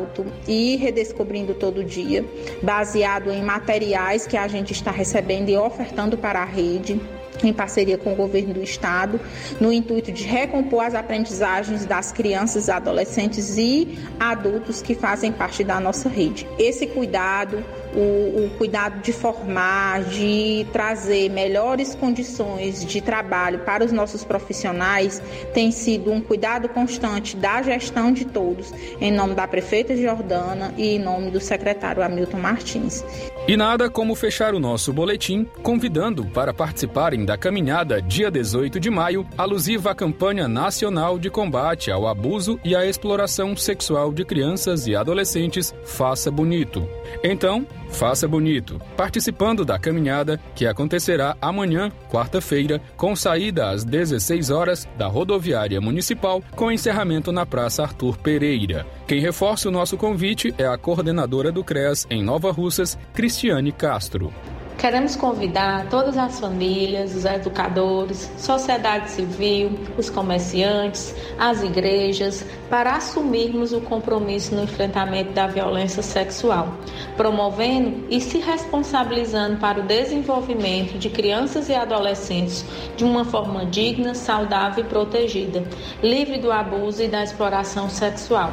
[0.46, 2.24] e redescobrindo todo dia,
[2.62, 7.00] baseado em materiais que a gente está recebendo e ofertando para a rede
[7.42, 9.20] em parceria com o governo do estado,
[9.60, 15.80] no intuito de recompor as aprendizagens das crianças, adolescentes e adultos que fazem parte da
[15.80, 16.46] nossa rede.
[16.58, 17.64] Esse cuidado,
[17.94, 25.22] o, o cuidado de formar, de trazer melhores condições de trabalho para os nossos profissionais,
[25.52, 30.96] tem sido um cuidado constante da gestão de todos, em nome da prefeita Jordana e
[30.96, 33.04] em nome do secretário Hamilton Martins.
[33.46, 38.78] E nada como fechar o nosso boletim convidando para participarem da da caminhada dia 18
[38.78, 44.24] de maio, alusiva à campanha nacional de combate ao abuso e à exploração sexual de
[44.24, 46.88] crianças e adolescentes Faça Bonito.
[47.24, 54.88] Então, faça bonito, participando da caminhada que acontecerá amanhã, quarta-feira, com saída às 16 horas
[54.98, 58.86] da rodoviária municipal, com encerramento na Praça Arthur Pereira.
[59.06, 62.98] Quem reforça o nosso convite é a coordenadora do CREAS em Nova Russas,
[63.34, 64.32] Cristiane Castro.
[64.78, 73.72] Queremos convidar todas as famílias, os educadores, sociedade civil, os comerciantes, as igrejas, para assumirmos
[73.72, 76.76] o compromisso no enfrentamento da violência sexual,
[77.16, 82.64] promovendo e se responsabilizando para o desenvolvimento de crianças e adolescentes
[82.96, 85.64] de uma forma digna, saudável e protegida,
[86.02, 88.50] livre do abuso e da exploração sexual.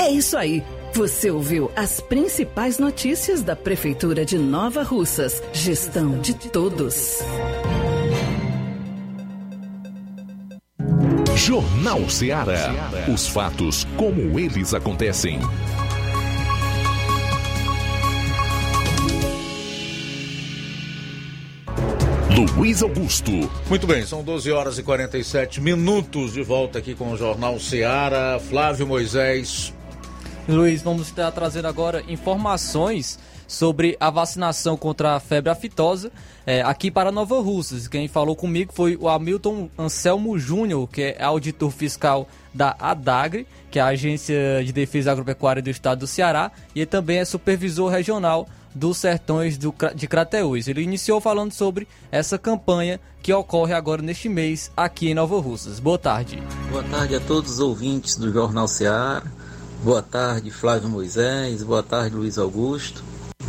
[0.00, 0.62] É isso aí.
[0.94, 5.42] Você ouviu as principais notícias da Prefeitura de Nova Russas.
[5.50, 7.20] Gestão de todos.
[11.34, 12.90] Jornal Ceará.
[13.12, 15.40] Os fatos como eles acontecem.
[22.54, 23.32] Luiz Augusto.
[23.70, 28.38] Muito bem, são 12 horas e 47 minutos de volta aqui com o Jornal Ceará.
[28.38, 29.72] Flávio Moisés.
[30.48, 36.10] Luiz, vamos estar trazendo agora informações sobre a vacinação contra a febre aftosa
[36.44, 37.86] é, aqui para Nova Russas.
[37.86, 43.78] Quem falou comigo foi o Hamilton Anselmo Júnior, que é auditor fiscal da ADAGRE, que
[43.78, 47.88] é a Agência de Defesa Agropecuária do Estado do Ceará, e ele também é supervisor
[47.88, 50.66] regional dos sertões do, de Crateús.
[50.66, 55.78] Ele iniciou falando sobre essa campanha que ocorre agora neste mês aqui em Nova Russas.
[55.78, 56.42] Boa tarde.
[56.70, 59.22] Boa tarde a todos os ouvintes do Jornal Ceará.
[59.82, 61.64] Boa tarde, Flávio Moisés.
[61.64, 63.02] Boa tarde, Luiz Augusto.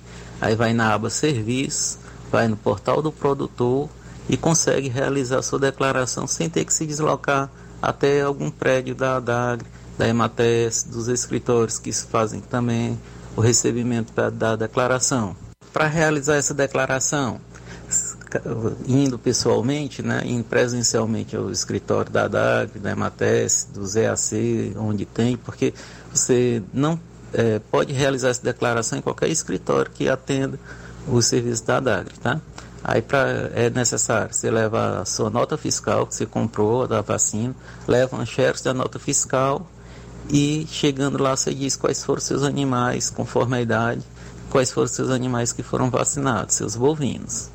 [0.41, 1.99] Aí vai na aba Serviços,
[2.32, 3.89] vai no portal do produtor
[4.27, 7.49] e consegue realizar sua declaração sem ter que se deslocar
[7.82, 9.67] até algum prédio da ADAGRE,
[9.97, 12.99] da EMATES, dos escritórios que fazem também
[13.36, 15.36] o recebimento da declaração.
[15.73, 17.39] Para realizar essa declaração,
[18.88, 25.38] indo pessoalmente, né, indo presencialmente ao escritório da ADAGRE, da EMATES, do ZAC, onde tem,
[25.38, 25.73] porque
[26.13, 26.99] você não
[27.34, 30.59] é, pode realizar essa declaração em qualquer escritório que atenda
[31.07, 32.39] os serviços da ADAGRE, tá?
[32.84, 37.55] Aí pra, é necessário, você leva a sua nota fiscal que você comprou da vacina,
[37.88, 39.67] leva um xerox da nota fiscal
[40.29, 44.01] e chegando lá você diz quais foram seus animais, conforme a idade,
[44.49, 47.49] quais foram seus animais que foram vacinados, seus bovinos.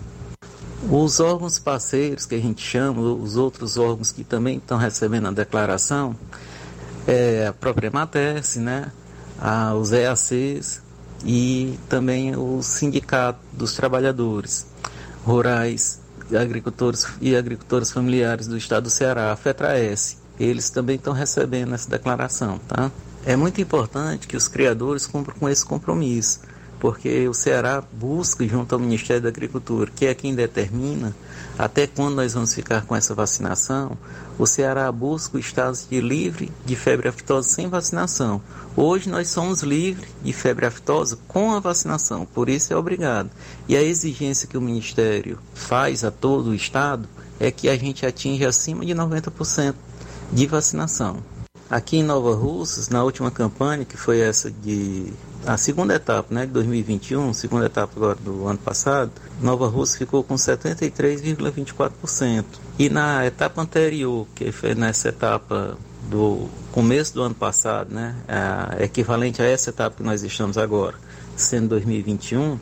[0.99, 5.31] Os órgãos parceiros que a gente chama, os outros órgãos que também estão recebendo a
[5.31, 6.17] declaração,
[7.07, 8.91] é a própria Mates, né?
[9.79, 10.81] Os EACs
[11.23, 14.69] e também o Sindicato dos Trabalhadores
[15.23, 16.01] rurais,
[16.35, 20.17] agricultores e agricultores familiares do estado do Ceará, a FETRAES.
[20.41, 22.91] Eles também estão recebendo essa declaração, tá?
[23.27, 26.41] É muito importante que os criadores cumpram com esse compromisso,
[26.79, 31.15] porque o Ceará busca, junto ao Ministério da Agricultura, que é quem determina
[31.59, 33.97] até quando nós vamos ficar com essa vacinação,
[34.39, 38.43] o Ceará busca o estado de livre de febre aftosa sem vacinação.
[38.77, 43.31] Hoje nós somos livres de febre aftosa com a vacinação, por isso é obrigado.
[43.67, 47.09] E a exigência que o Ministério faz a todo o estado
[47.41, 49.75] é que a gente atinja acima de 90%
[50.33, 51.23] de vacinação.
[51.71, 55.13] Aqui em Nova Russas, na última campanha, que foi essa de
[55.45, 59.11] a segunda etapa, né, de 2021, segunda etapa agora do ano passado,
[59.41, 62.45] Nova Rússia ficou com 73,24%.
[62.79, 65.77] E na etapa anterior, que foi nessa etapa
[66.11, 68.15] do começo do ano passado, né,
[68.81, 70.95] equivalente a essa etapa que nós estamos agora,
[71.37, 72.59] sendo 2021,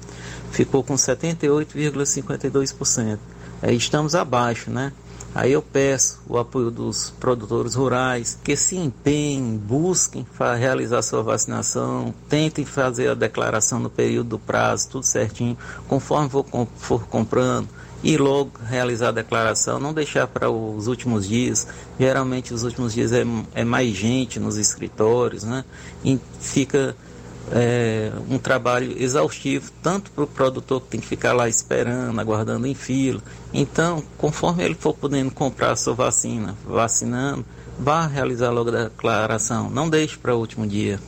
[0.50, 3.18] ficou com 78,52%.
[3.62, 4.92] Aí estamos abaixo, né?
[5.34, 10.24] Aí eu peço o apoio dos produtores rurais que se empenhem, busquem
[10.56, 15.58] realizar sua vacinação, tentem fazer a declaração no período do prazo, tudo certinho,
[15.88, 16.30] conforme
[16.76, 17.68] for, comprando
[18.04, 21.66] e logo realizar a declaração, não deixar para os últimos dias.
[21.98, 23.24] Geralmente os últimos dias é,
[23.54, 25.64] é mais gente nos escritórios, né?
[26.04, 26.94] E fica
[27.52, 32.66] é, um trabalho exaustivo, tanto para o produtor que tem que ficar lá esperando, aguardando
[32.66, 33.20] em fila.
[33.52, 37.44] Então, conforme ele for podendo comprar a sua vacina, vacinando,
[37.78, 40.98] vá realizar logo a declaração, não deixe para o último dia.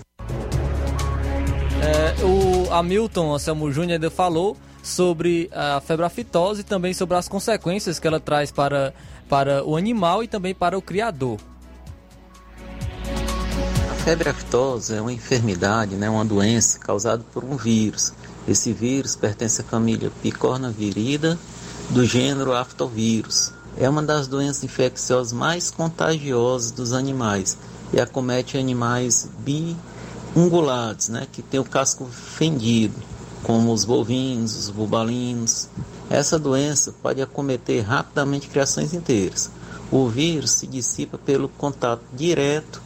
[1.83, 7.29] É, o Hamilton Anselmo Júnior ainda falou sobre a febre aftosa e também sobre as
[7.29, 8.95] consequências que ela traz para,
[9.29, 11.39] para o animal e também para o criador
[14.07, 18.13] febre aftosa é uma enfermidade, né, uma doença causada por um vírus.
[18.47, 21.37] Esse vírus pertence à família Picornavirida
[21.91, 23.53] do gênero Aftovírus.
[23.77, 27.59] É uma das doenças infecciosas mais contagiosas dos animais
[27.93, 32.95] e acomete animais biungulados, né, que têm o casco fendido,
[33.43, 35.69] como os bovinos, os bubalinos.
[36.09, 39.51] Essa doença pode acometer rapidamente criações inteiras.
[39.91, 42.86] O vírus se dissipa pelo contato direto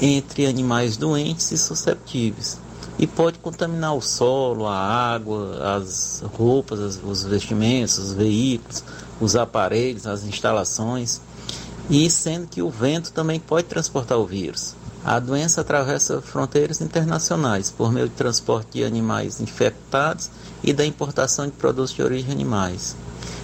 [0.00, 2.58] entre animais doentes e susceptíveis
[2.98, 8.84] e pode contaminar o solo, a água, as roupas, os vestimentos, os veículos,
[9.20, 11.20] os aparelhos, as instalações,
[11.90, 14.74] e sendo que o vento também pode transportar o vírus.
[15.04, 20.30] A doença atravessa fronteiras internacionais por meio de transporte de animais infectados
[20.62, 22.96] e da importação de produtos de origem animais,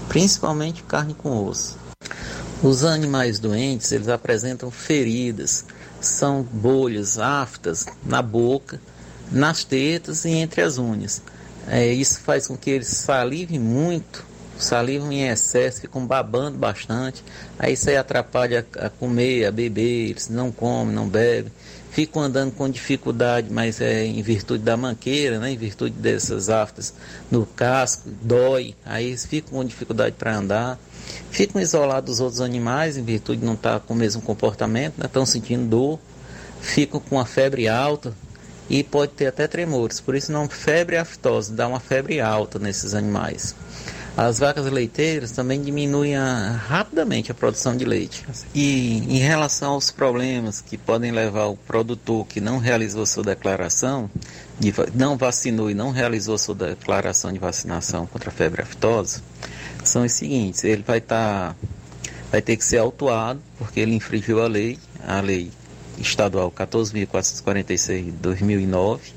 [0.08, 1.76] principalmente carne com osso.
[2.62, 5.66] Os animais doentes, eles apresentam feridas,
[6.00, 8.80] são bolhas aftas na boca,
[9.30, 11.22] nas tetas e entre as unhas.
[11.68, 14.24] É, isso faz com que eles salivem muito,
[14.58, 17.22] salivam em excesso, ficam babando bastante.
[17.58, 21.52] Aí isso aí atrapalha a, a comer, a beber, eles não comem, não bebem.
[21.90, 26.94] Ficam andando com dificuldade, mas é em virtude da manqueira, né, em virtude dessas aftas
[27.30, 28.74] no casco, dói.
[28.84, 30.78] Aí eles ficam com dificuldade para andar
[31.30, 35.06] ficam isolados dos outros animais em virtude de não estar com o mesmo comportamento, né?
[35.06, 35.98] estão sentindo dor,
[36.60, 38.12] ficam com a febre alta
[38.68, 40.00] e pode ter até tremores.
[40.00, 43.54] Por isso não febre aftose, dá uma febre alta nesses animais.
[44.22, 48.22] As vacas leiteiras também diminuem a, rapidamente a produção de leite.
[48.54, 54.10] E em relação aos problemas que podem levar o produtor que não realizou sua declaração,
[54.58, 59.22] de, não vacinou e não realizou sua declaração de vacinação contra a febre aftosa,
[59.82, 61.56] são os seguintes: ele vai estar, tá,
[62.30, 65.50] vai ter que ser autuado porque ele infringiu a lei, a lei
[65.96, 69.12] estadual 14.446 de 2009,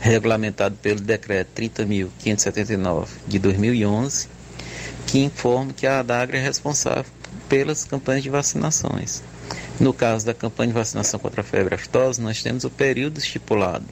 [0.00, 4.37] regulamentado pelo decreto 30.579 de 2011,
[5.08, 7.10] que informa que a ADAGRA é responsável
[7.48, 9.22] pelas campanhas de vacinações.
[9.80, 13.84] No caso da campanha de vacinação contra a febre aftosa, nós temos o período estipulado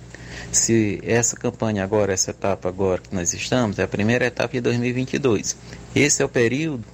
[0.53, 4.61] se essa campanha agora, essa etapa agora que nós estamos, é a primeira etapa de
[4.61, 5.57] 2022.
[5.95, 6.85] Esse é o período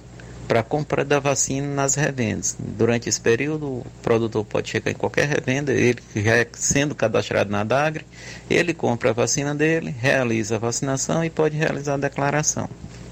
[0.47, 2.55] para compra da vacina nas revendas.
[2.59, 7.49] Durante esse período, o produtor pode chegar em qualquer revenda, ele já é sendo cadastrado
[7.49, 8.05] na DAGRE,
[8.49, 12.69] ele compra a vacina dele, realiza a vacinação e pode realizar a declaração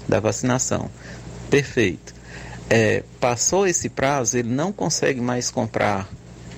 [0.08, 0.90] da vacinação.
[1.50, 2.14] Perfeito.
[2.70, 6.08] É, passou esse prazo, ele não consegue mais comprar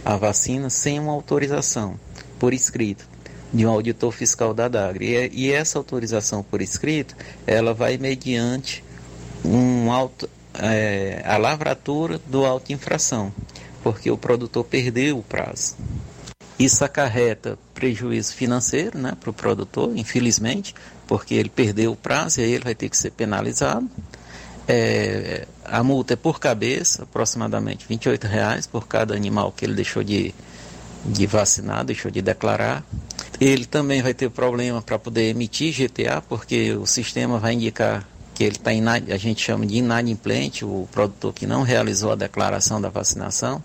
[0.05, 1.99] a vacina sem uma autorização
[2.39, 3.09] por escrito
[3.53, 5.07] de um auditor fiscal da DAGRE.
[5.07, 7.17] E, e essa autorização por escrito,
[7.47, 8.85] ela vai mediante
[9.45, 13.33] um auto, é, a lavratura do auto infração,
[13.83, 15.77] porque o produtor perdeu o prazo.
[16.59, 20.75] Isso acarreta prejuízo financeiro né, para o produtor, infelizmente,
[21.07, 23.89] porque ele perdeu o prazo e aí ele vai ter que ser penalizado.
[24.67, 30.03] É, a multa é por cabeça, aproximadamente 28 reais por cada animal que ele deixou
[30.03, 30.35] de,
[31.05, 32.85] de vacinar, deixou de declarar.
[33.41, 38.43] Ele também vai ter problema para poder emitir GTA, porque o sistema vai indicar que
[38.43, 42.89] ele está, a gente chama de inadimplente, o produtor que não realizou a declaração da
[42.89, 43.63] vacinação.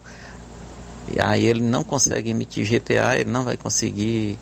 [1.12, 4.38] E aí ele não consegue emitir GTA, ele não vai conseguir,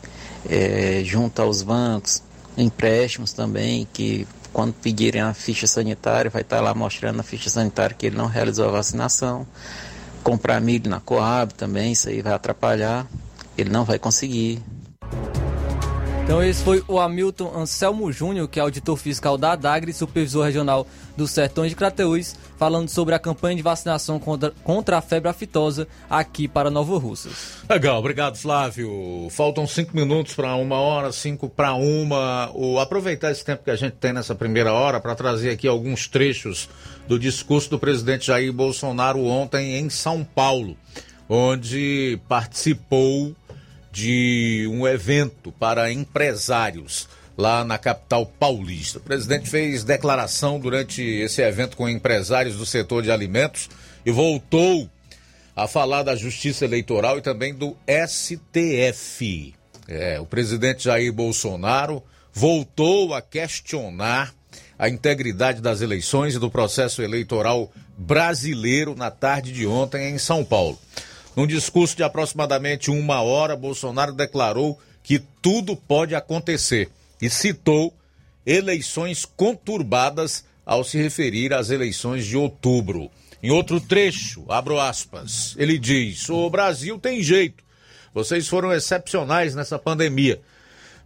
[0.48, 2.22] é, junto aos bancos,
[2.62, 7.94] empréstimos também, que quando pedirem a ficha sanitária, vai estar lá mostrando na ficha sanitária
[7.96, 9.46] que ele não realizou a vacinação.
[10.22, 13.06] Comprar milho na Coab também, isso aí vai atrapalhar,
[13.56, 14.62] ele não vai conseguir.
[16.28, 20.86] Então esse foi o Hamilton Anselmo Júnior, que é auditor fiscal da ADAGRE, supervisor regional
[21.16, 25.88] dos Sertões de Crateús, falando sobre a campanha de vacinação contra, contra a febre aftosa
[26.08, 27.62] aqui para Nova Russas.
[27.66, 29.26] Legal, obrigado Flávio.
[29.30, 32.50] Faltam cinco minutos para uma hora, cinco para uma.
[32.54, 36.08] O, aproveitar esse tempo que a gente tem nessa primeira hora para trazer aqui alguns
[36.08, 36.68] trechos
[37.08, 40.76] do discurso do presidente Jair Bolsonaro ontem em São Paulo,
[41.26, 43.34] onde participou
[43.90, 48.98] de um evento para empresários lá na capital paulista.
[48.98, 53.70] O presidente fez declaração durante esse evento com empresários do setor de alimentos
[54.04, 54.90] e voltou
[55.54, 59.54] a falar da justiça eleitoral e também do STF.
[59.86, 64.34] É, o presidente Jair Bolsonaro voltou a questionar
[64.78, 70.44] a integridade das eleições e do processo eleitoral brasileiro na tarde de ontem em São
[70.44, 70.78] Paulo.
[71.38, 76.90] Num discurso de aproximadamente uma hora, Bolsonaro declarou que tudo pode acontecer
[77.22, 77.94] e citou
[78.44, 83.08] eleições conturbadas ao se referir às eleições de outubro.
[83.40, 87.62] Em outro trecho, abro aspas, ele diz: O Brasil tem jeito.
[88.12, 90.40] Vocês foram excepcionais nessa pandemia.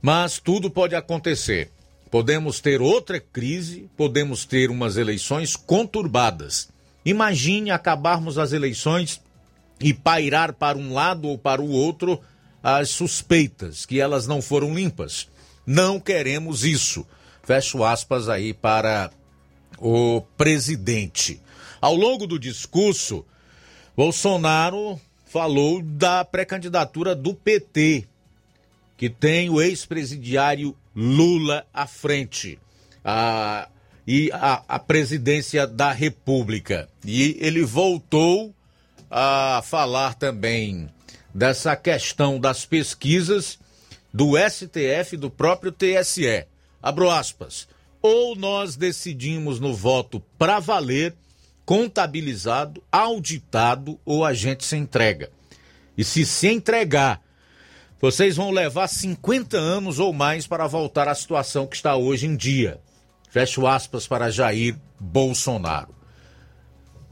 [0.01, 1.71] Mas tudo pode acontecer.
[2.11, 6.71] Podemos ter outra crise, podemos ter umas eleições conturbadas.
[7.05, 9.21] Imagine acabarmos as eleições
[9.83, 12.21] e pairar para um lado ou para o outro
[12.63, 15.29] as suspeitas que elas não foram limpas.
[15.67, 17.07] Não queremos isso.
[17.43, 19.11] Fecho aspas aí para
[19.79, 21.41] o presidente.
[21.81, 23.27] Ao longo do discurso,
[23.97, 28.07] Bolsonaro falou da pré-candidatura do PT,
[28.97, 32.59] que tem o ex-presidiário Lula à frente.
[33.05, 33.69] A,
[34.07, 36.89] e a, a presidência da República.
[37.05, 38.55] E ele voltou
[39.15, 40.89] a falar também
[41.35, 43.59] dessa questão das pesquisas
[44.13, 46.47] do STF e do próprio TSE.
[46.83, 47.69] Abro aspas.
[48.01, 51.15] Ou nós decidimos no voto para valer,
[51.65, 55.31] contabilizado, auditado, ou a gente se entrega.
[55.97, 57.21] E se se entregar,
[58.01, 62.35] vocês vão levar 50 anos ou mais para voltar à situação que está hoje em
[62.35, 62.81] dia.
[63.31, 66.02] Fecho aspas para Jair Bolsonaro.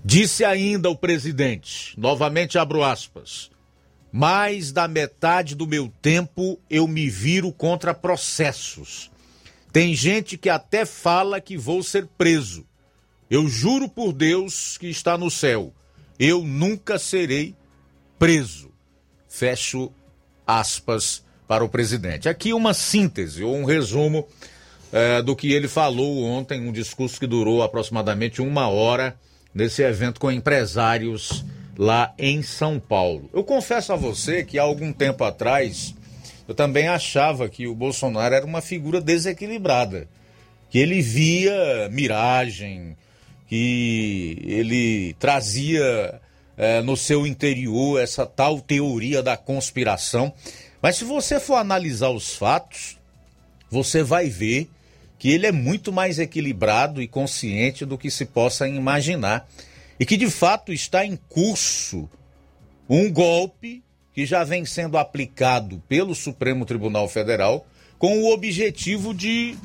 [0.04, 3.50] Disse ainda o presidente, novamente abro aspas,
[4.10, 9.10] mais da metade do meu tempo eu me viro contra processos.
[9.70, 12.66] Tem gente que até fala que vou ser preso.
[13.30, 15.72] Eu juro por Deus que está no céu,
[16.18, 17.54] eu nunca serei
[18.18, 18.70] preso.
[19.28, 19.92] Fecho
[20.46, 22.28] aspas para o presidente.
[22.28, 24.26] Aqui uma síntese ou um resumo
[24.92, 29.16] é, do que ele falou ontem, um discurso que durou aproximadamente uma hora
[29.54, 31.44] nesse evento com empresários
[31.76, 33.28] lá em São Paulo.
[33.32, 35.94] Eu confesso a você que há algum tempo atrás
[36.50, 40.08] eu também achava que o Bolsonaro era uma figura desequilibrada,
[40.68, 42.96] que ele via miragem,
[43.46, 46.20] que ele trazia
[46.56, 50.32] é, no seu interior essa tal teoria da conspiração.
[50.82, 52.98] Mas se você for analisar os fatos,
[53.70, 54.68] você vai ver
[55.20, 59.46] que ele é muito mais equilibrado e consciente do que se possa imaginar.
[60.00, 62.08] E que de fato está em curso
[62.88, 67.66] um golpe que já vem sendo aplicado pelo Supremo Tribunal Federal
[67.98, 69.58] com o objetivo de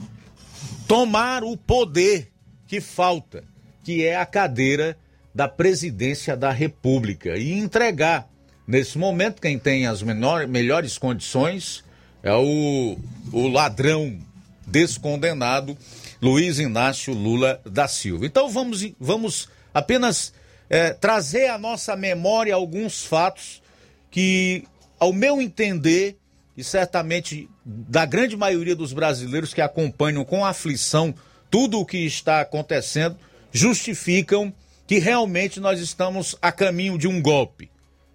[0.89, 2.29] tomar o poder
[2.67, 3.41] que falta,
[3.81, 4.97] que é a cadeira
[5.33, 8.29] da presidência da República, e entregar.
[8.67, 11.81] Nesse momento, quem tem as menor, melhores condições
[12.21, 12.97] é o,
[13.31, 14.19] o ladrão
[14.65, 15.77] descondenado
[16.21, 18.25] Luiz Inácio Lula da Silva.
[18.25, 20.33] Então vamos, vamos apenas
[20.69, 23.61] é, trazer à nossa memória alguns fatos
[24.09, 24.63] que,
[24.99, 26.17] ao meu entender,
[26.57, 31.13] e certamente da grande maioria dos brasileiros que acompanham com aflição
[31.51, 33.17] tudo o que está acontecendo,
[33.51, 34.53] justificam
[34.87, 37.69] que realmente nós estamos a caminho de um golpe.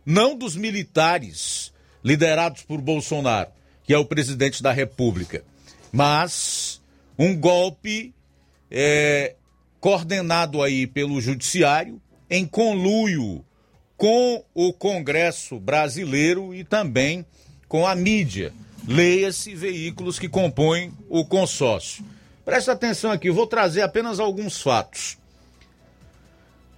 [0.04, 1.72] Não dos militares
[2.02, 3.50] liderados por Bolsonaro,
[3.84, 5.44] que é o presidente da República,
[5.92, 6.80] mas
[7.18, 8.14] um golpe
[8.70, 9.34] é,
[9.80, 13.44] coordenado aí pelo judiciário em conluio
[13.96, 17.26] com o Congresso brasileiro e também
[17.68, 18.52] com a mídia.
[18.88, 22.04] Leia-se veículos que compõem o consórcio.
[22.44, 25.18] Presta atenção aqui, vou trazer apenas alguns fatos.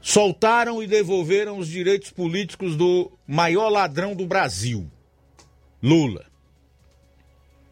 [0.00, 4.90] Soltaram e devolveram os direitos políticos do maior ladrão do Brasil,
[5.80, 6.31] Lula.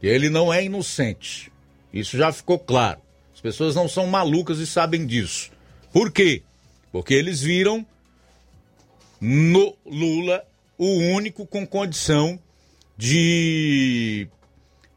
[0.03, 1.53] Ele não é inocente.
[1.93, 3.01] Isso já ficou claro.
[3.35, 5.51] As pessoas não são malucas e sabem disso.
[5.93, 6.43] Por quê?
[6.93, 7.85] Porque eles viram
[9.21, 10.45] no Lula
[10.79, 12.39] o único com condição
[12.97, 14.29] de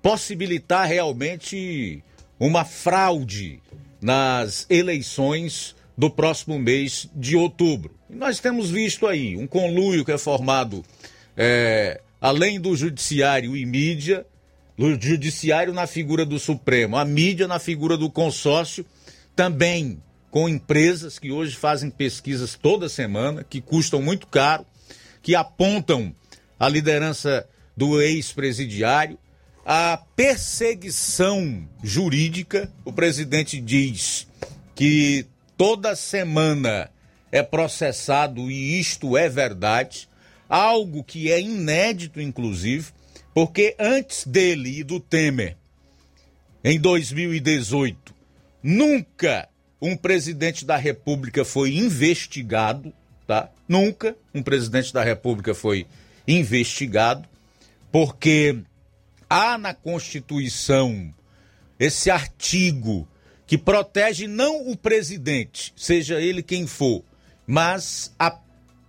[0.02, 2.04] possibilitar realmente
[2.40, 3.62] uma fraude
[4.02, 7.96] nas eleições do próximo mês de outubro.
[8.10, 10.84] Nós temos visto aí um conluio que é formado,
[11.38, 14.26] é, além do judiciário e mídia,
[14.78, 18.86] o judiciário na figura do Supremo, a mídia na figura do consórcio,
[19.36, 20.02] também
[20.32, 24.66] com empresas que hoje fazem pesquisas toda semana, que custam muito caro,
[25.22, 26.14] que apontam
[26.60, 27.48] a liderança
[27.78, 29.18] do ex-presidiário,
[29.66, 32.72] a perseguição jurídica.
[32.84, 34.28] O presidente diz
[34.74, 36.90] que toda semana
[37.32, 40.10] é processado e isto é verdade,
[40.50, 42.92] algo que é inédito, inclusive,
[43.34, 45.58] porque antes dele e do Temer,
[46.64, 48.14] em 2018,
[48.62, 49.50] nunca
[49.82, 52.94] um presidente da República foi investigado,
[53.28, 53.50] tá?
[53.68, 55.86] Nunca um presidente da República foi
[56.28, 57.28] investigado,
[57.92, 58.58] porque
[59.30, 61.14] há na Constituição
[61.80, 63.08] esse artigo
[63.46, 67.04] que protege não o presidente, seja ele quem for,
[67.46, 68.40] mas a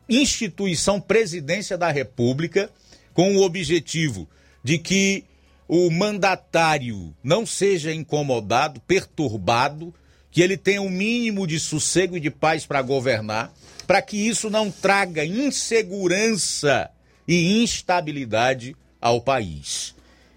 [0.09, 2.71] instituição presidência da República,
[3.15, 4.29] com o objetivo
[4.63, 5.25] de que
[5.67, 9.95] o mandatário não seja incomodado, perturbado,
[10.31, 13.55] que ele tenha um mínimo de sossego e de paz para governar,
[13.87, 16.91] para que isso não traga insegurança
[17.27, 19.95] e instabilidade ao país.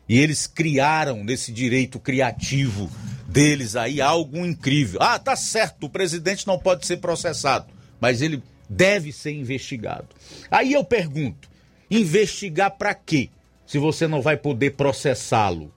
[0.07, 2.89] E eles criaram nesse direito criativo
[3.28, 5.01] deles aí algo incrível.
[5.01, 7.67] Ah, tá certo, o presidente não pode ser processado,
[7.99, 10.07] mas ele deve ser investigado.
[10.49, 11.49] Aí eu pergunto:
[11.89, 13.29] investigar para quê?
[13.65, 15.73] Se você não vai poder processá-lo.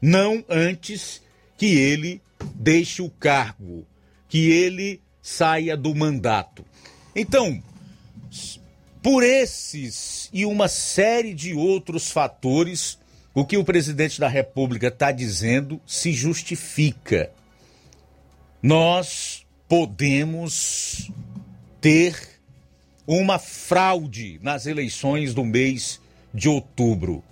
[0.00, 1.22] Não antes
[1.56, 2.22] que ele
[2.54, 3.86] deixe o cargo,
[4.28, 6.64] que ele saia do mandato.
[7.14, 7.62] Então,
[9.02, 12.98] por esses e uma série de outros fatores,
[13.34, 17.30] o que o presidente da República está dizendo se justifica.
[18.62, 21.10] Nós podemos
[21.80, 22.39] ter
[23.12, 26.00] uma fraude nas eleições do mês
[26.32, 27.24] de outubro.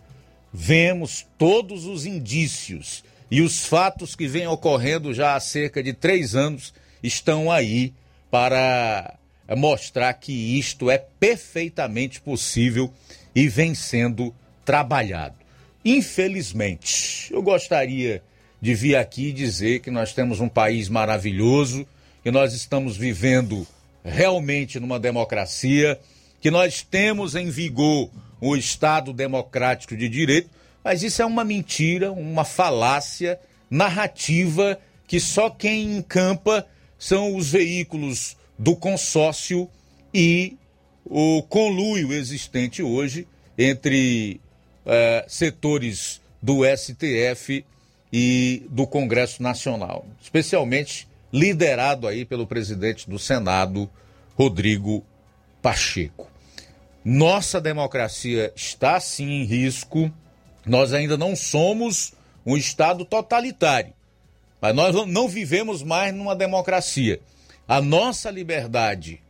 [0.52, 6.34] Vemos todos os indícios e os fatos que vêm ocorrendo já há cerca de três
[6.34, 7.94] anos estão aí
[8.28, 9.14] para
[9.56, 12.92] mostrar que isto é perfeitamente possível
[13.32, 15.36] e vem sendo trabalhado.
[15.84, 18.20] Infelizmente, eu gostaria
[18.60, 21.86] de vir aqui dizer que nós temos um país maravilhoso,
[22.24, 23.64] que nós estamos vivendo
[24.08, 25.98] realmente numa democracia,
[26.40, 30.50] que nós temos em vigor o Estado democrático de direito,
[30.82, 33.38] mas isso é uma mentira, uma falácia
[33.70, 36.66] narrativa que só quem encampa
[36.98, 39.68] são os veículos do consórcio
[40.12, 40.56] e
[41.04, 44.40] o conluio existente hoje entre
[44.86, 47.64] eh, setores do STF
[48.12, 53.90] e do Congresso Nacional, especialmente liderado aí pelo presidente do Senado,
[54.34, 55.04] Rodrigo
[55.60, 56.30] Pacheco.
[57.04, 60.12] Nossa democracia está sim em risco.
[60.66, 62.12] Nós ainda não somos
[62.44, 63.92] um Estado totalitário,
[64.60, 67.20] mas nós não vivemos mais numa democracia
[67.68, 69.20] a nossa liberdade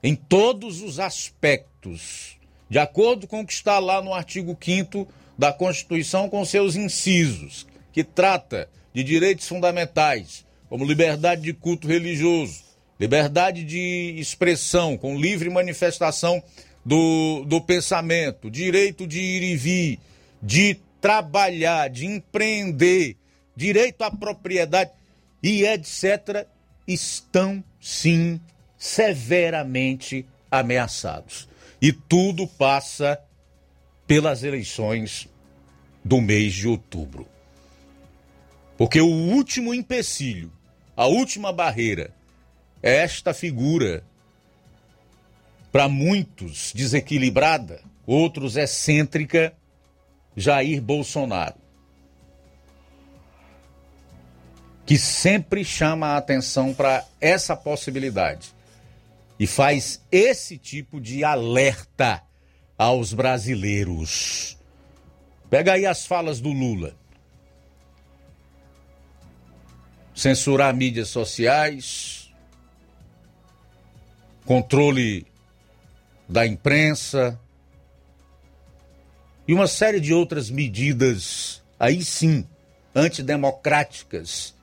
[0.00, 2.36] em todos os aspectos,
[2.70, 7.66] de acordo com o que está lá no artigo 5 da Constituição, com seus incisos,
[7.92, 12.64] que trata de direitos fundamentais, como liberdade de culto religioso,
[12.98, 16.42] liberdade de expressão, com livre manifestação
[16.84, 20.00] do, do pensamento, direito de ir e vir,
[20.42, 23.16] de trabalhar, de empreender,
[23.54, 24.90] direito à propriedade
[25.42, 26.46] e etc
[26.86, 28.40] estão sim
[28.78, 31.48] severamente ameaçados.
[31.80, 33.20] E tudo passa
[34.06, 35.28] pelas eleições
[36.04, 37.26] do mês de outubro.
[38.78, 40.52] Porque o último empecilho,
[40.96, 42.10] a última barreira,
[42.82, 44.02] é esta figura,
[45.70, 49.52] para muitos desequilibrada, outros excêntrica,
[50.36, 51.66] Jair Bolsonaro.
[54.86, 58.54] que sempre chama a atenção para essa possibilidade
[59.38, 62.22] e faz esse tipo de alerta
[62.78, 64.56] aos brasileiros.
[65.50, 66.94] Pega aí as falas do Lula.
[70.16, 72.32] Censurar mídias sociais,
[74.46, 75.26] controle
[76.28, 77.38] da imprensa
[79.46, 82.46] e uma série de outras medidas, aí sim,
[82.94, 84.54] antidemocráticas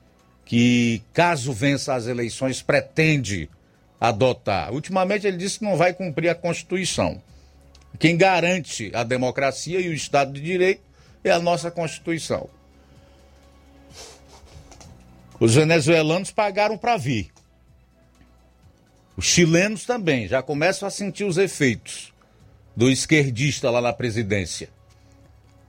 [0.44, 3.48] que, caso vença as eleições, pretende
[4.00, 4.72] adotar.
[4.72, 7.22] Ultimamente ele disse que não vai cumprir a Constituição.
[7.98, 10.82] Quem garante a democracia e o Estado de Direito
[11.22, 12.50] é a nossa Constituição.
[15.38, 17.30] Os venezuelanos pagaram para vir.
[19.16, 22.12] Os chilenos também já começam a sentir os efeitos
[22.76, 24.68] do esquerdista lá na presidência.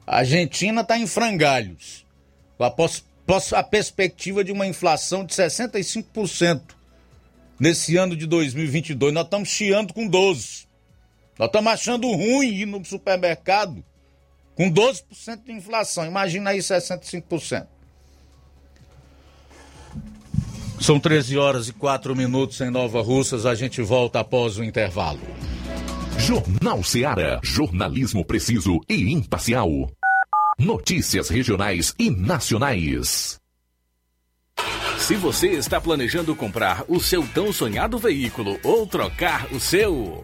[0.05, 2.05] A Argentina está em frangalhos.
[2.59, 2.73] A,
[3.59, 6.61] a perspectiva de uma inflação de 65%
[7.59, 9.13] nesse ano de 2022.
[9.13, 10.65] Nós estamos chiando com 12%.
[11.37, 13.83] Nós estamos achando ruim ir no supermercado
[14.55, 16.05] com 12% de inflação.
[16.05, 17.67] Imagina aí 65%.
[20.79, 23.45] São 13 horas e 4 minutos em Nova Russas.
[23.45, 25.21] A gente volta após o intervalo.
[26.17, 27.39] Jornal Seara.
[27.43, 29.69] Jornalismo preciso e imparcial.
[30.57, 33.39] Notícias regionais e nacionais.
[34.97, 40.23] Se você está planejando comprar o seu tão sonhado veículo ou trocar o seu.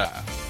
[0.00, 0.49] Yeah.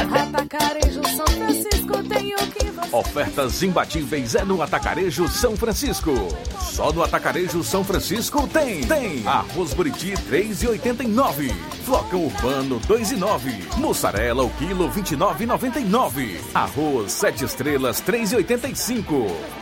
[0.00, 6.12] Atacarejo São Francisco tem o que você Ofertas imbatíveis é no Atacarejo São Francisco.
[6.58, 8.80] Só no Atacarejo São Francisco tem.
[8.86, 11.52] Tem arroz buriti 3,89.
[11.84, 13.76] Flocão urbano 2,9.
[13.76, 16.40] Mussarela o quilo 29,99.
[16.54, 19.61] Arroz 7 estrelas 3,85.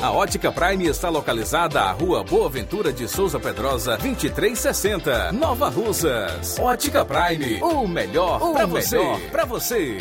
[0.00, 6.56] A Ótica Prime está localizada à Rua Boa Ventura de Souza Pedrosa, 2360, Nova Russas.
[6.60, 8.98] Ótica Prime, o melhor para você.
[9.32, 9.98] Para você.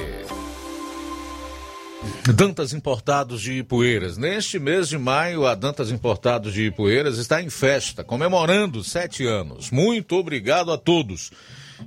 [2.36, 4.18] Dantas Importados de Ipueiras.
[4.18, 9.72] Neste mês de maio, a Dantas Importados de Ipueiras está em festa, comemorando sete anos.
[9.72, 11.32] Muito obrigado a todos.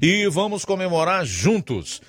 [0.02, 2.02] E vamos comemorar juntos,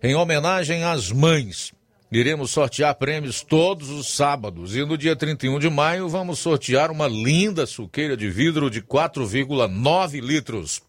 [0.00, 1.75] em homenagem às mães.
[2.10, 7.08] Iremos sortear prêmios todos os sábados e no dia 31 de maio vamos sortear uma
[7.08, 10.80] linda suqueira de vidro de 4,9 litros.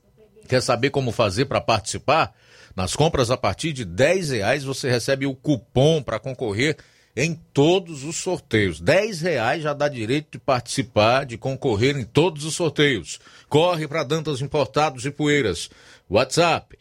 [0.47, 2.35] Quer saber como fazer para participar?
[2.75, 6.77] Nas compras a partir de 10 reais você recebe o cupom para concorrer
[7.15, 8.79] em todos os sorteios.
[8.79, 13.19] 10 reais já dá direito de participar, de concorrer em todos os sorteios.
[13.49, 15.67] Corre para Dantas Importados e Poeiras.
[16.07, 16.77] WhatsApp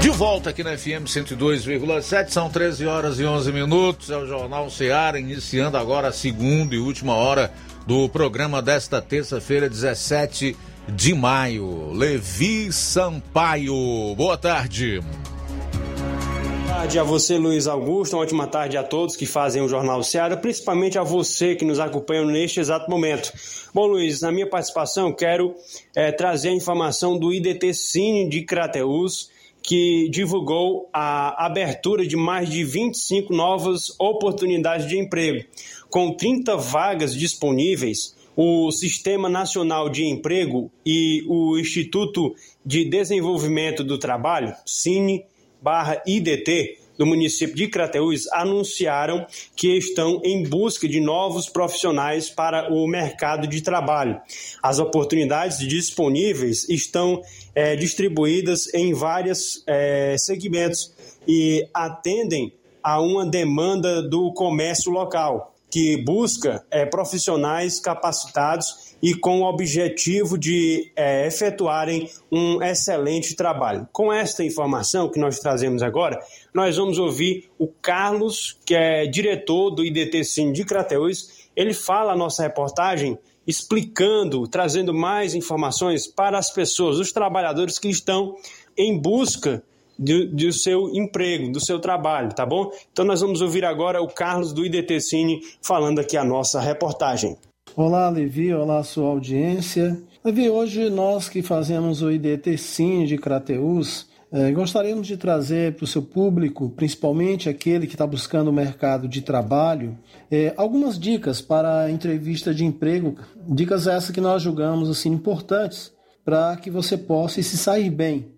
[0.00, 4.10] De volta aqui na FM 102,7, são 13 horas e 11 minutos.
[4.10, 7.52] É o Jornal Ceará, iniciando agora a segunda e última hora
[7.84, 10.71] do programa desta terça-feira, 17 de
[11.14, 11.92] maio.
[11.92, 15.00] Levi Sampaio, boa tarde.
[15.00, 18.16] Boa tarde a você, Luiz Augusto.
[18.16, 21.78] Uma ótima tarde a todos que fazem o Jornal Ceará, principalmente a você que nos
[21.78, 23.32] acompanha neste exato momento.
[23.72, 25.54] Bom, Luiz, na minha participação, quero
[25.94, 29.30] é, trazer a informação do IDT Cine de Crateus,
[29.62, 35.44] que divulgou a abertura de mais de 25 novas oportunidades de emprego.
[35.88, 43.98] Com 30 vagas disponíveis, o Sistema Nacional de Emprego e o Instituto de Desenvolvimento do
[43.98, 45.24] Trabalho, Cine
[45.60, 49.26] barra IDT, do município de Crateús anunciaram
[49.56, 54.20] que estão em busca de novos profissionais para o mercado de trabalho.
[54.62, 57.22] As oportunidades disponíveis estão
[57.54, 60.92] é, distribuídas em vários é, segmentos
[61.26, 62.52] e atendem
[62.82, 70.36] a uma demanda do comércio local, que busca é, profissionais capacitados e com o objetivo
[70.36, 73.88] de é, efetuarem um excelente trabalho.
[73.90, 76.20] Com esta informação que nós trazemos agora,
[76.52, 81.48] nós vamos ouvir o Carlos, que é diretor do IDT Sim de Crateus.
[81.56, 87.88] Ele fala a nossa reportagem explicando, trazendo mais informações para as pessoas, os trabalhadores que
[87.88, 88.36] estão
[88.76, 89.64] em busca
[90.02, 92.70] do, do, seu emprego, do seu trabalho, tá bom?
[92.92, 97.36] Então nós vamos ouvir agora o Carlos do IDT Cine falando aqui a nossa reportagem.
[97.76, 100.02] Olá, Levi, olá, sua audiência.
[100.24, 105.84] Levi, hoje nós que fazemos o IDT Cine de Crateus, eh, gostaríamos de trazer para
[105.84, 109.96] o seu público, principalmente aquele que está buscando o mercado de trabalho,
[110.30, 113.14] eh, algumas dicas para a entrevista de emprego,
[113.48, 115.92] dicas essas que nós julgamos assim importantes
[116.24, 118.31] para que você possa se sair bem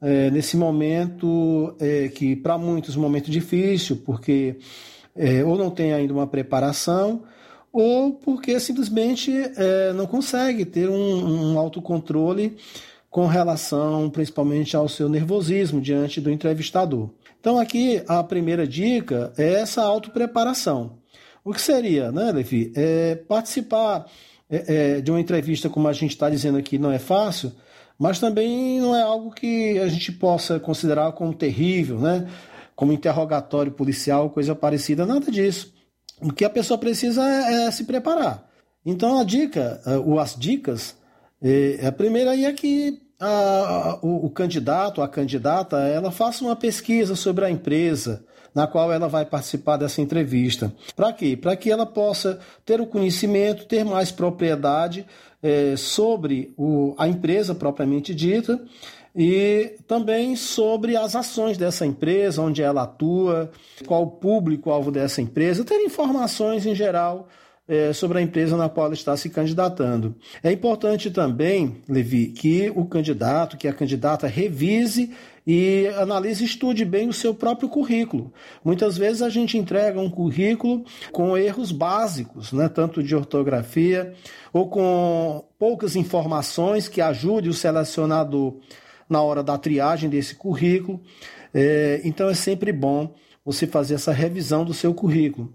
[0.00, 4.56] é, nesse momento é, que para muitos é um momento difícil, porque
[5.16, 7.24] é, ou não tem ainda uma preparação,
[7.72, 12.56] ou porque simplesmente é, não consegue ter um, um autocontrole
[13.10, 17.10] com relação principalmente ao seu nervosismo diante do entrevistador.
[17.40, 20.98] Então aqui a primeira dica é essa autopreparação.
[21.44, 22.72] O que seria, né, Levi?
[22.76, 24.06] É participar
[24.50, 27.52] é, é, de uma entrevista, como a gente está dizendo aqui, não é fácil,
[27.98, 32.28] mas também não é algo que a gente possa considerar como terrível, né?
[32.76, 35.74] Como interrogatório policial, coisa parecida, nada disso.
[36.20, 38.48] O que a pessoa precisa é, é se preparar.
[38.86, 40.96] Então a dica, eh, ou as dicas,
[41.42, 46.56] é, a primeira aí é que a, o, o candidato, a candidata, ela faça uma
[46.56, 50.72] pesquisa sobre a empresa, na qual ela vai participar dessa entrevista.
[50.94, 51.36] Para quê?
[51.36, 55.06] Para que ela possa ter o conhecimento, ter mais propriedade
[55.42, 58.60] é, sobre o, a empresa propriamente dita
[59.14, 63.50] e também sobre as ações dessa empresa, onde ela atua,
[63.86, 67.28] qual o público-alvo dessa empresa, ter informações em geral
[67.66, 70.14] é, sobre a empresa na qual ela está se candidatando.
[70.42, 75.12] É importante também, Levi, que o candidato, que a candidata revise
[75.50, 78.30] e analise e estude bem o seu próprio currículo.
[78.62, 84.12] Muitas vezes a gente entrega um currículo com erros básicos, né, tanto de ortografia
[84.52, 88.58] ou com poucas informações que ajude o selecionador
[89.08, 91.00] na hora da triagem desse currículo.
[91.54, 95.54] É, então é sempre bom você fazer essa revisão do seu currículo.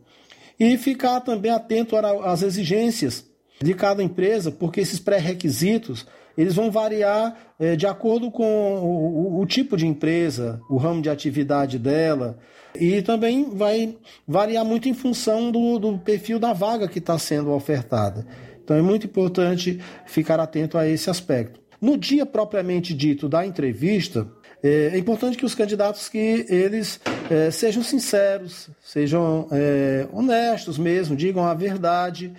[0.60, 3.30] E ficar também atento às exigências
[3.62, 6.08] de cada empresa, porque esses pré-requisitos
[6.38, 11.02] eles vão variar é, de acordo com o, o, o, tipo de empresa, o ramo
[11.02, 12.38] de atividade dela,
[12.76, 13.96] e também vai
[14.28, 18.26] variar muito em função do, do perfil da vaga que está sendo ofertada.
[18.64, 21.60] Então é muito importante ficar atento a esse aspecto.
[21.80, 24.26] No dia propriamente dito da entrevista,
[24.64, 27.00] é, é importante que os candidatos que eles
[27.30, 32.34] é, sejam sinceros, sejam é, honestos mesmo, digam a verdade.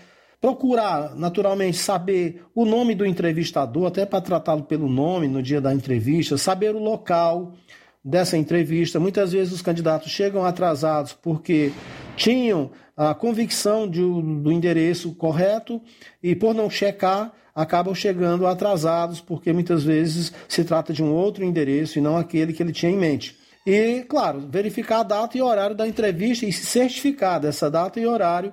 [0.44, 5.72] Procurar, naturalmente, saber o nome do entrevistador, até para tratá-lo pelo nome no dia da
[5.72, 7.54] entrevista, saber o local
[8.04, 9.00] dessa entrevista.
[9.00, 11.72] Muitas vezes os candidatos chegam atrasados porque
[12.14, 15.80] tinham a convicção de, do endereço correto
[16.22, 21.42] e, por não checar, acabam chegando atrasados, porque muitas vezes se trata de um outro
[21.42, 23.34] endereço e não aquele que ele tinha em mente.
[23.66, 28.06] E, claro, verificar a data e horário da entrevista e se certificar dessa data e
[28.06, 28.52] horário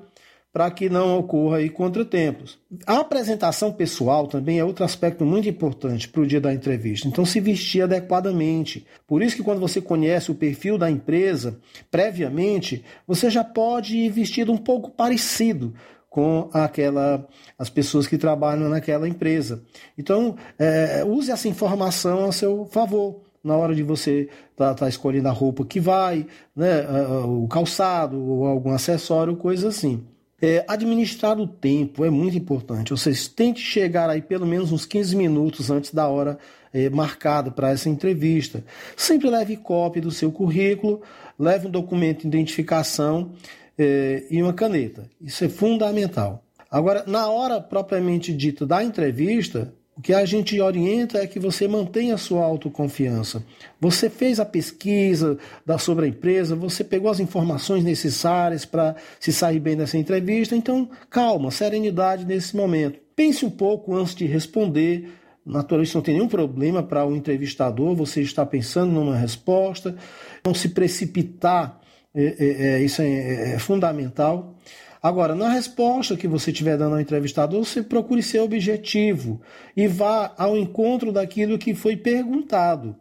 [0.54, 2.60] para que não ocorra aí contratempos.
[2.86, 7.08] A apresentação pessoal também é outro aspecto muito importante para o dia da entrevista.
[7.08, 8.86] Então, se vestir adequadamente.
[9.08, 11.58] Por isso que quando você conhece o perfil da empresa
[11.90, 15.74] previamente, você já pode ir vestido um pouco parecido
[16.10, 17.26] com aquela
[17.58, 19.64] as pessoas que trabalham naquela empresa.
[19.98, 24.90] Então, é, use essa informação a seu favor na hora de você estar tá, tá
[24.90, 26.86] escolhendo a roupa que vai, né,
[27.26, 30.06] o calçado ou algum acessório, coisa assim.
[30.42, 32.92] É, administrar o tempo é muito importante.
[32.92, 36.40] Vocês tente chegar aí pelo menos uns 15 minutos antes da hora
[36.74, 38.64] é, marcada para essa entrevista.
[38.98, 41.02] Sempre leve cópia do seu currículo,
[41.38, 43.34] leve um documento de identificação
[43.78, 45.08] é, e uma caneta.
[45.22, 46.44] Isso é fundamental.
[46.72, 51.68] Agora, na hora propriamente dita da entrevista, o que a gente orienta é que você
[51.68, 53.44] mantenha a sua autoconfiança.
[53.80, 59.32] Você fez a pesquisa da, sobre a empresa, você pegou as informações necessárias para se
[59.32, 63.00] sair bem nessa entrevista, então calma, serenidade nesse momento.
[63.16, 65.08] Pense um pouco antes de responder.
[65.46, 69.96] Naturalmente, não tem nenhum problema para o entrevistador, você está pensando numa resposta,
[70.44, 71.80] não se precipitar
[72.16, 74.56] é, é, é, isso é, é, fundamental.
[75.02, 79.42] Agora, na resposta que você estiver dando ao entrevistador, você procure ser objetivo
[79.76, 82.96] e vá ao encontro daquilo que foi perguntado.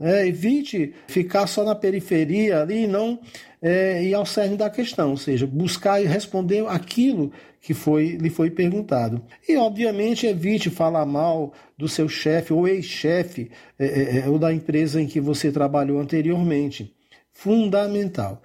[0.00, 3.20] É, evite ficar só na periferia ali e não
[3.62, 7.30] é, ir ao cerne da questão, ou seja, buscar e responder aquilo
[7.60, 9.22] que foi, lhe foi perguntado.
[9.48, 14.52] E, obviamente, evite falar mal do seu chefe ou ex-chefe é, é, é ou da
[14.52, 16.94] empresa em que você trabalhou anteriormente
[17.32, 18.42] fundamental.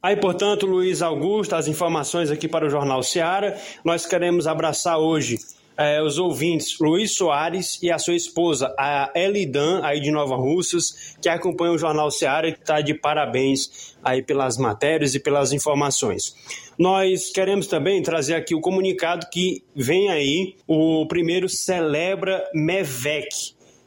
[0.00, 3.58] Aí, portanto, Luiz Augusto, as informações aqui para o Jornal Seara.
[3.84, 5.38] Nós queremos abraçar hoje
[5.76, 11.16] eh, os ouvintes Luiz Soares e a sua esposa, a Elidan, aí de Nova Russas,
[11.20, 16.32] que acompanha o Jornal Seara e está de parabéns aí pelas matérias e pelas informações.
[16.78, 23.28] Nós queremos também trazer aqui o comunicado que vem aí, o primeiro Celebra MEVEC,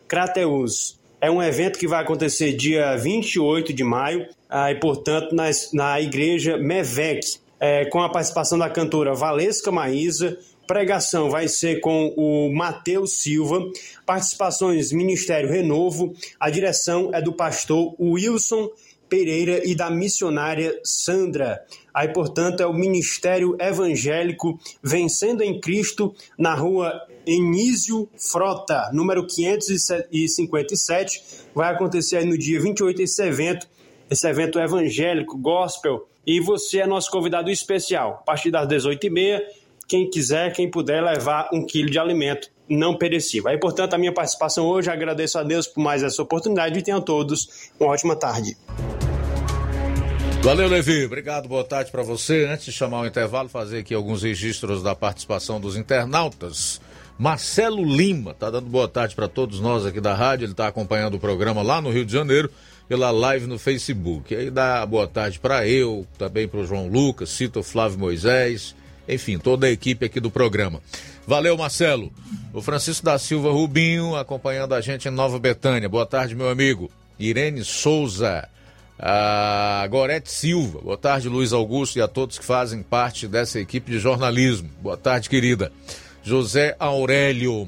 [0.10, 1.01] Crateus.
[1.22, 6.02] É um evento que vai acontecer dia 28 de maio, ah, e portanto na, na
[6.02, 10.39] igreja Mevec, é, com a participação da cantora Valesca Maísa.
[10.65, 13.60] Pregação vai ser com o Matheus Silva,
[14.03, 18.69] participações Ministério Renovo, a direção é do pastor Wilson
[19.07, 21.61] Pereira e da missionária Sandra.
[21.93, 31.23] Aí, portanto, é o Ministério Evangélico Vencendo em Cristo, na rua Enísio Frota, número 557.
[31.53, 33.68] Vai acontecer aí no dia 28 esse evento,
[34.10, 36.07] esse evento evangélico, gospel.
[36.26, 38.19] E você é nosso convidado especial.
[38.22, 39.41] A partir das 18h30,
[39.88, 43.49] quem quiser, quem puder levar um quilo de alimento não perecível.
[43.49, 47.02] Aí, portanto, a minha participação hoje, agradeço a Deus por mais essa oportunidade e tenham
[47.02, 48.56] todos uma ótima tarde.
[50.41, 51.06] Valeu, Levi.
[51.06, 52.45] Obrigado, boa tarde para você.
[52.45, 56.81] Antes de chamar o intervalo, fazer aqui alguns registros da participação dos internautas.
[57.18, 60.46] Marcelo Lima tá dando boa tarde para todos nós aqui da rádio.
[60.46, 62.50] Ele está acompanhando o programa lá no Rio de Janeiro
[62.88, 64.34] pela live no Facebook.
[64.34, 67.98] E aí dá boa tarde para eu, também para o João Lucas, cita o Flávio
[67.98, 68.76] Moisés,
[69.08, 70.82] enfim, toda a equipe aqui do programa.
[71.26, 72.12] Valeu, Marcelo.
[72.54, 75.88] O Francisco da Silva Rubinho acompanhando a gente em Nova Betânia.
[75.88, 76.92] Boa tarde, meu amigo.
[77.18, 78.50] Irene Souza.
[79.00, 80.80] A Gorete Silva.
[80.82, 84.70] Boa tarde, Luiz Augusto e a todos que fazem parte dessa equipe de jornalismo.
[84.82, 85.72] Boa tarde, querida.
[86.23, 87.68] José Aurélio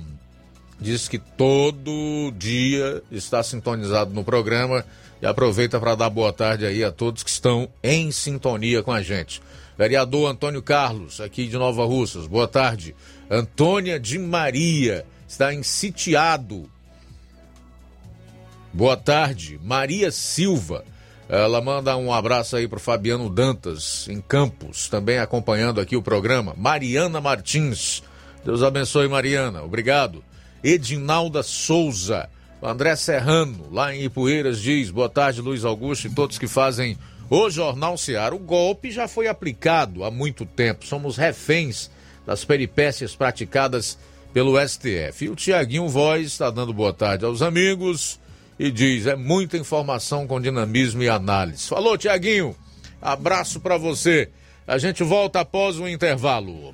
[0.79, 4.85] diz que todo dia está sintonizado no programa
[5.21, 9.01] e aproveita para dar boa tarde aí a todos que estão em sintonia com a
[9.01, 9.41] gente.
[9.77, 12.95] Vereador Antônio Carlos, aqui de Nova Russas, boa tarde.
[13.29, 16.69] Antônia de Maria está em Sitiado.
[18.71, 19.59] Boa tarde.
[19.63, 20.83] Maria Silva.
[21.29, 26.53] Ela manda um abraço aí para Fabiano Dantas, em Campos, também acompanhando aqui o programa.
[26.57, 28.03] Mariana Martins.
[28.45, 29.63] Deus abençoe, Mariana.
[29.63, 30.23] Obrigado.
[30.63, 32.29] Edinalda Souza.
[32.61, 36.97] André Serrano, lá em Ipueiras, diz: Boa tarde, Luiz Augusto e todos que fazem
[37.29, 38.33] o Jornal Seara.
[38.33, 40.85] O golpe já foi aplicado há muito tempo.
[40.85, 41.89] Somos reféns
[42.25, 43.97] das peripécias praticadas
[44.33, 45.25] pelo STF.
[45.25, 48.19] E o Tiaguinho Voz está dando boa tarde aos amigos
[48.57, 51.67] e diz: é muita informação com dinamismo e análise.
[51.67, 52.55] Falou, Tiaguinho.
[53.01, 54.29] Abraço para você.
[54.65, 56.73] A gente volta após o intervalo.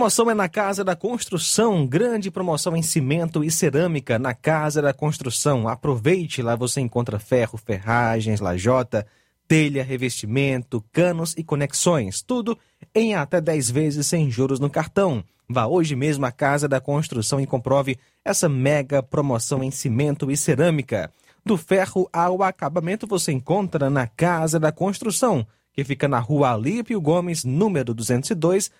[0.00, 4.94] Promoção é na Casa da Construção, grande promoção em cimento e cerâmica na Casa da
[4.94, 5.68] Construção.
[5.68, 9.06] Aproveite, lá você encontra ferro, ferragens, lajota,
[9.46, 12.56] telha, revestimento, canos e conexões, tudo
[12.94, 15.22] em até 10 vezes sem juros no cartão.
[15.46, 20.36] Vá hoje mesmo à Casa da Construção e comprove essa mega promoção em cimento e
[20.36, 21.12] cerâmica.
[21.44, 26.98] Do ferro ao acabamento você encontra na Casa da Construção, que fica na rua Alípio
[27.02, 28.70] Gomes, número 202,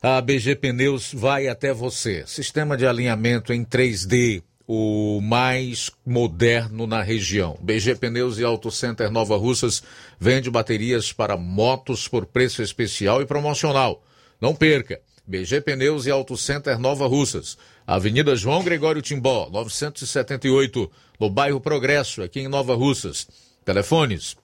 [0.00, 2.24] a BG Pneus vai até você.
[2.26, 7.58] Sistema de alinhamento em 3D, o mais moderno na região.
[7.60, 9.82] BG Pneus e Auto Center Nova Russas
[10.18, 14.02] vende baterias para motos por preço especial e promocional.
[14.40, 14.98] Não perca!
[15.26, 17.56] BG Pneus e Auto Center Nova Russas.
[17.86, 23.26] Avenida João Gregório Timbó, 978, no bairro Progresso, aqui em Nova Russas.
[23.64, 24.36] Telefones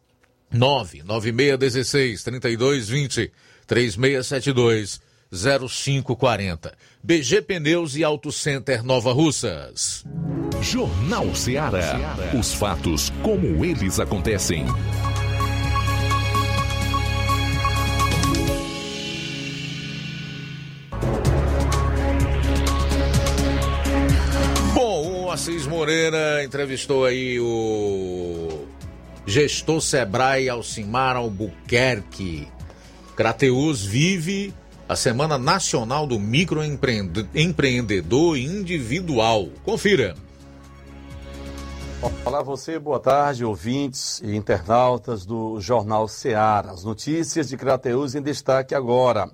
[0.52, 3.32] 99616 3220
[3.66, 5.00] 3672
[5.30, 6.74] 0540.
[7.02, 10.04] BG Pneus e Auto Center Nova Russas.
[10.62, 12.16] Jornal Ceará.
[12.38, 14.64] Os fatos como eles acontecem.
[25.78, 28.66] Moreira entrevistou aí o
[29.24, 32.48] gestor Sebrae Alcimar Albuquerque.
[33.14, 34.52] Crateus vive
[34.88, 39.50] a Semana Nacional do Microempreendedor Individual.
[39.62, 40.16] Confira.
[42.24, 46.72] Olá você, boa tarde, ouvintes e internautas do Jornal Ceará.
[46.72, 49.30] As notícias de Crateus em destaque agora.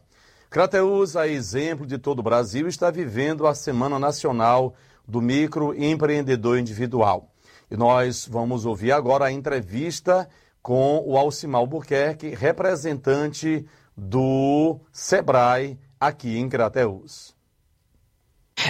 [0.50, 4.74] Crateus, a exemplo de todo o Brasil, está vivendo a Semana Nacional
[5.06, 7.32] do Microempreendedor Individual.
[7.70, 10.28] E nós vamos ouvir agora a entrevista
[10.62, 13.66] com o Alcimar Albuquerque, representante
[13.97, 17.35] do SEBRAE aqui em Crateus.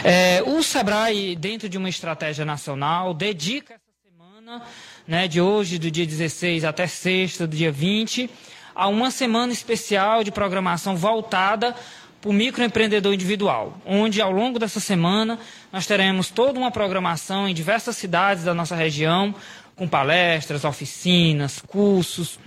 [0.02, 4.62] É, o SEBRAE, dentro de uma estratégia nacional, dedica essa semana,
[5.06, 8.28] né, de hoje, do dia 16 até sexta, do dia 20,
[8.74, 11.76] a uma semana especial de programação voltada
[12.24, 15.38] o microempreendedor individual, onde ao longo dessa semana
[15.72, 19.34] nós teremos toda uma programação em diversas cidades da nossa região,
[19.76, 22.38] com palestras, oficinas, cursos,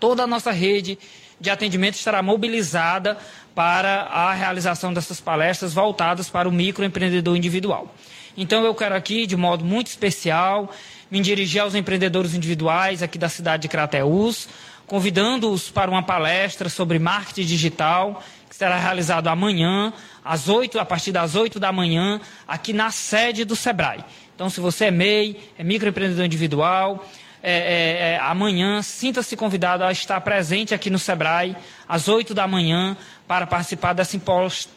[0.00, 0.98] toda a nossa rede
[1.40, 3.18] de atendimento estará mobilizada
[3.54, 7.94] para a realização dessas palestras voltadas para o microempreendedor individual.
[8.36, 10.70] Então eu quero aqui, de modo muito especial,
[11.10, 14.48] me dirigir aos empreendedores individuais aqui da cidade de Crateús,
[14.86, 18.22] convidando-os para uma palestra sobre marketing digital,
[18.56, 19.92] que será realizado amanhã,
[20.24, 22.18] às 8, a partir das 8 da manhã,
[22.48, 24.02] aqui na sede do SEBRAE.
[24.34, 27.06] Então, se você é MEI, é microempreendedor individual,
[27.42, 31.54] é, é, é, amanhã, sinta-se convidado a estar presente aqui no SEBRAE,
[31.86, 32.96] às 8 da manhã,
[33.28, 34.16] para participar dessa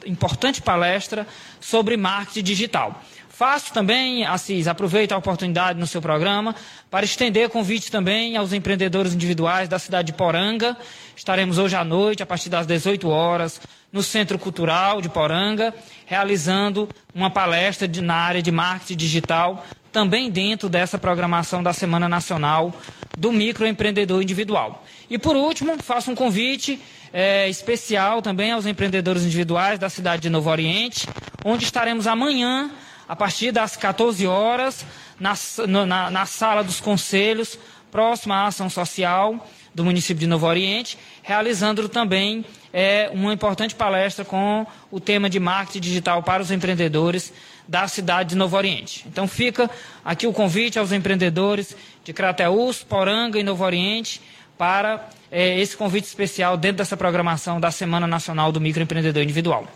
[0.06, 1.26] importante palestra
[1.61, 3.01] sobre marketing digital.
[3.39, 6.53] Faço também, Assis, aproveito a oportunidade no seu programa
[6.91, 10.75] para estender convite também aos empreendedores individuais da cidade de Poranga.
[11.15, 13.61] Estaremos hoje à noite, a partir das 18 horas,
[13.93, 15.73] no Centro Cultural de Poranga,
[16.05, 22.09] realizando uma palestra de, na área de marketing digital também dentro dessa programação da Semana
[22.09, 22.73] Nacional
[23.17, 24.83] do Microempreendedor Individual.
[25.09, 26.77] E por último, faço um convite
[27.13, 31.07] é, especial também aos empreendedores individuais da cidade de Novo Oriente,
[31.45, 32.69] onde estaremos amanhã,
[33.10, 34.86] a partir das 14 horas,
[35.19, 35.34] na,
[35.68, 37.57] na, na sala dos conselhos,
[37.91, 44.23] próxima à ação social do município de Novo Oriente, realizando também é, uma importante palestra
[44.23, 47.34] com o tema de marketing digital para os empreendedores
[47.68, 49.03] da cidade de Novo Oriente.
[49.07, 49.68] Então fica
[50.06, 54.22] aqui o convite aos empreendedores de Crateús, Poranga e Novo Oriente
[54.56, 59.68] para é, esse convite especial dentro dessa programação da Semana Nacional do Microempreendedor Individual.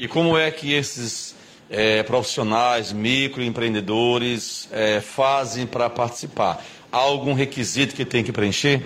[0.00, 1.40] E como é que esses
[1.72, 6.62] é, profissionais, microempreendedores é, fazem para participar?
[6.92, 8.82] Há algum requisito que tem que preencher?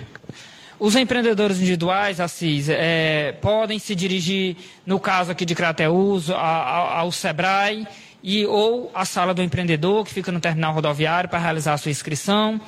[0.79, 4.55] Os empreendedores individuais, Assis, é, podem se dirigir,
[4.85, 7.85] no caso aqui de Crateus, ao Sebrae
[8.23, 11.91] e ou à sala do empreendedor, que fica no terminal rodoviário, para realizar a sua
[11.91, 12.61] inscrição.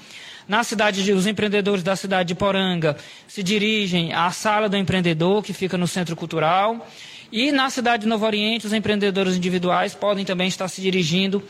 [0.48, 2.98] Na cidade de, os empreendedores da cidade de Poranga
[3.28, 6.88] se dirigem à sala do empreendedor, que fica no Centro Cultural.
[7.32, 11.44] E na cidade de Novo Oriente, os empreendedores individuais podem também estar se dirigindo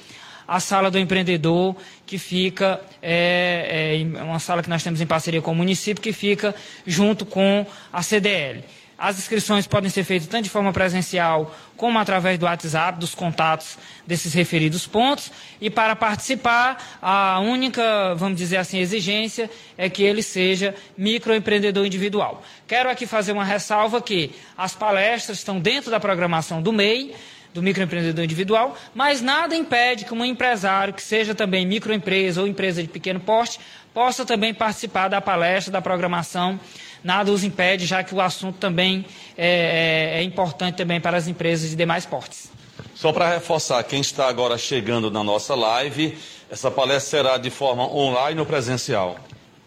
[0.47, 1.75] à sala do empreendedor,
[2.05, 6.11] que fica, é, é uma sala que nós temos em parceria com o município, que
[6.11, 6.53] fica
[6.85, 8.63] junto com a CDL.
[8.99, 13.77] As inscrições podem ser feitas tanto de forma presencial como através do WhatsApp, dos contatos
[14.05, 15.31] desses referidos pontos.
[15.61, 22.43] E para participar, a única, vamos dizer assim, exigência é que ele seja microempreendedor individual.
[22.67, 27.15] Quero aqui fazer uma ressalva que as palestras estão dentro da programação do MEI,
[27.53, 32.81] do microempreendedor individual, mas nada impede que um empresário, que seja também microempresa ou empresa
[32.81, 33.59] de pequeno porte,
[33.93, 36.59] possa também participar da palestra, da programação
[37.03, 39.05] nada os impede, já que o assunto também
[39.37, 42.49] é, é, é importante também para as empresas de demais portes.
[42.95, 46.17] Só para reforçar, quem está agora chegando na nossa live,
[46.49, 49.17] essa palestra será de forma online ou presencial?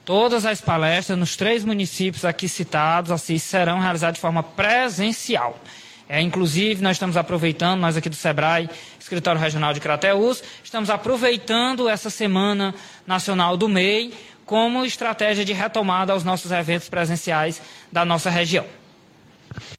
[0.05, 5.59] Todas as palestras nos três municípios aqui citados assim, serão realizadas de forma presencial.
[6.09, 8.69] É, inclusive, nós estamos aproveitando, nós aqui do SEBRAE,
[9.01, 12.75] Escritório Regional de Crateús, estamos aproveitando essa Semana
[13.07, 14.13] Nacional do MEI
[14.53, 18.66] como estratégia de retomada aos nossos eventos presenciais da nossa região.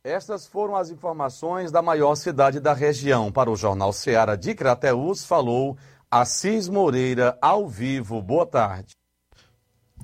[0.04, 3.32] Estas foram as informações da maior cidade da região.
[3.32, 5.78] Para o Jornal Ceará de Crateús, falou
[6.10, 8.20] Assis Moreira, ao vivo.
[8.20, 8.96] Boa tarde.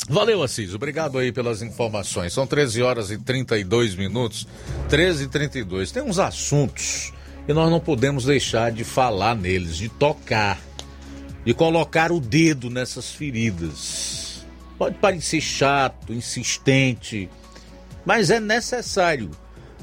[0.07, 0.75] Valeu, Assis.
[0.75, 2.31] Obrigado aí pelas informações.
[2.31, 4.47] São 13 horas e 32 minutos.
[4.87, 5.91] 13 e 32.
[5.91, 7.11] Tem uns assuntos
[7.47, 10.59] que nós não podemos deixar de falar neles, de tocar,
[11.43, 14.28] de colocar o dedo nessas feridas
[14.79, 17.29] Pode parecer chato, insistente,
[18.05, 19.29] mas é necessário.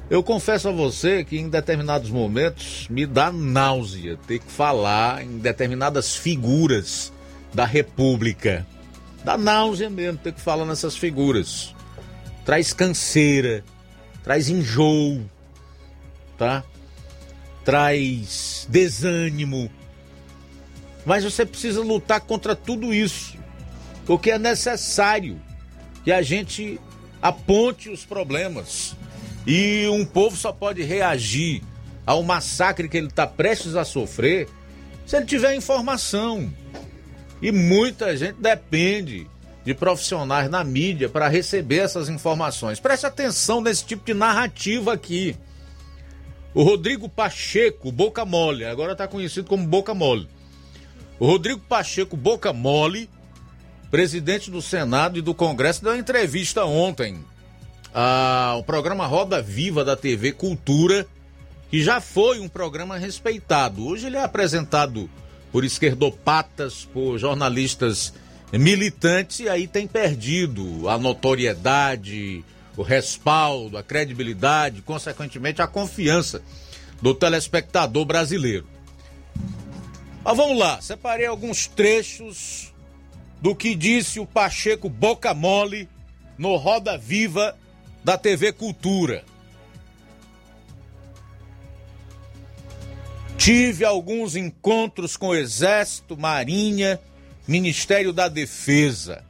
[0.09, 5.37] Eu confesso a você que em determinados momentos me dá náusea ter que falar em
[5.37, 7.13] determinadas figuras
[7.53, 8.67] da República.
[9.23, 11.75] Dá náusea mesmo ter que falar nessas figuras.
[12.47, 13.63] Traz canseira,
[14.25, 15.29] traz enjoo,
[16.39, 16.65] tá?
[17.67, 19.71] Traz desânimo.
[21.05, 23.36] Mas você precisa lutar contra tudo isso
[24.07, 25.41] porque é necessário
[26.05, 26.81] que a gente
[27.21, 28.97] aponte os problemas.
[29.47, 31.63] E um povo só pode reagir
[32.07, 34.49] ao massacre que ele está prestes a sofrer
[35.05, 36.51] se ele tiver informação.
[37.43, 39.29] E muita gente depende
[39.65, 42.79] de profissionais na mídia para receber essas informações.
[42.79, 45.37] Preste atenção nesse tipo de narrativa aqui.
[46.55, 50.29] O Rodrigo Pacheco, Boca Mole, agora está conhecido como Boca Mole.
[51.19, 53.11] O Rodrigo Pacheco, Boca Mole,
[53.97, 57.25] presidente do Senado e do Congresso, deu uma entrevista ontem
[57.95, 61.07] ao programa Roda Viva da TV Cultura,
[61.71, 63.87] que já foi um programa respeitado.
[63.87, 65.09] Hoje ele é apresentado
[65.51, 68.13] por esquerdopatas, por jornalistas
[68.53, 72.45] militantes, e aí tem perdido a notoriedade,
[72.77, 76.43] o respaldo, a credibilidade, consequentemente a confiança
[77.01, 78.67] do telespectador brasileiro.
[80.23, 82.76] Mas vamos lá, separei alguns trechos
[83.47, 85.89] do que disse o Pacheco Boca Mole
[86.37, 87.57] no Roda Viva
[88.03, 89.25] da TV Cultura.
[93.39, 97.01] Tive alguns encontros com Exército, Marinha,
[97.47, 99.25] Ministério da Defesa.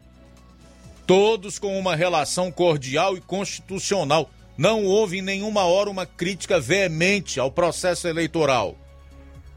[1.07, 4.31] Todos com uma relação cordial e constitucional.
[4.57, 8.79] Não houve em nenhuma hora uma crítica veemente ao processo eleitoral.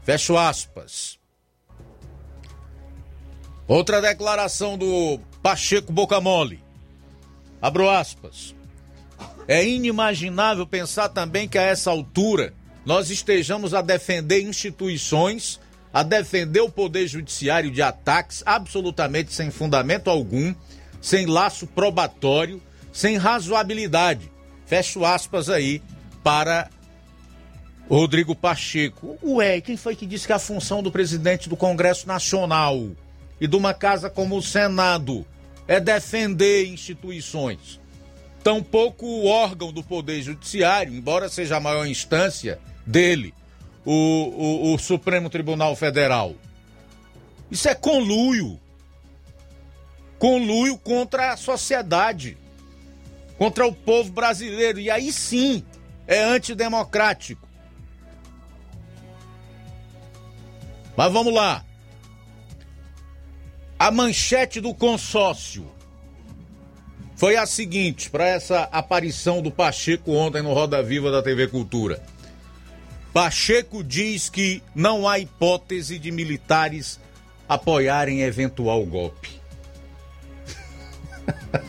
[0.04, 1.19] Fecho aspas.
[3.70, 6.60] Outra declaração do Pacheco Bocamole.
[7.62, 8.52] Abro aspas.
[9.46, 12.52] É inimaginável pensar também que a essa altura
[12.84, 15.60] nós estejamos a defender instituições
[15.94, 20.52] a defender o Poder Judiciário de ataques absolutamente sem fundamento algum,
[21.00, 22.60] sem laço probatório,
[22.92, 24.32] sem razoabilidade.
[24.66, 25.80] Fecho aspas aí
[26.24, 26.68] para
[27.88, 29.16] Rodrigo Pacheco.
[29.22, 32.96] Ué, quem foi que disse que a função do presidente do Congresso Nacional
[33.40, 35.26] e de uma casa como o Senado
[35.66, 37.80] é defender instituições?
[38.42, 43.34] Tampouco o órgão do Poder Judiciário, embora seja a maior instância dele,
[43.84, 46.34] o, o, o Supremo Tribunal Federal.
[47.50, 48.58] Isso é conluio.
[50.18, 52.36] Conluio contra a sociedade,
[53.38, 54.78] contra o povo brasileiro.
[54.78, 55.64] E aí sim
[56.06, 57.48] é antidemocrático.
[60.96, 61.64] Mas vamos lá.
[63.80, 65.66] A manchete do consórcio
[67.16, 72.02] foi a seguinte para essa aparição do Pacheco ontem no Roda Viva da TV Cultura.
[73.10, 77.00] Pacheco diz que não há hipótese de militares
[77.48, 79.40] apoiarem eventual golpe.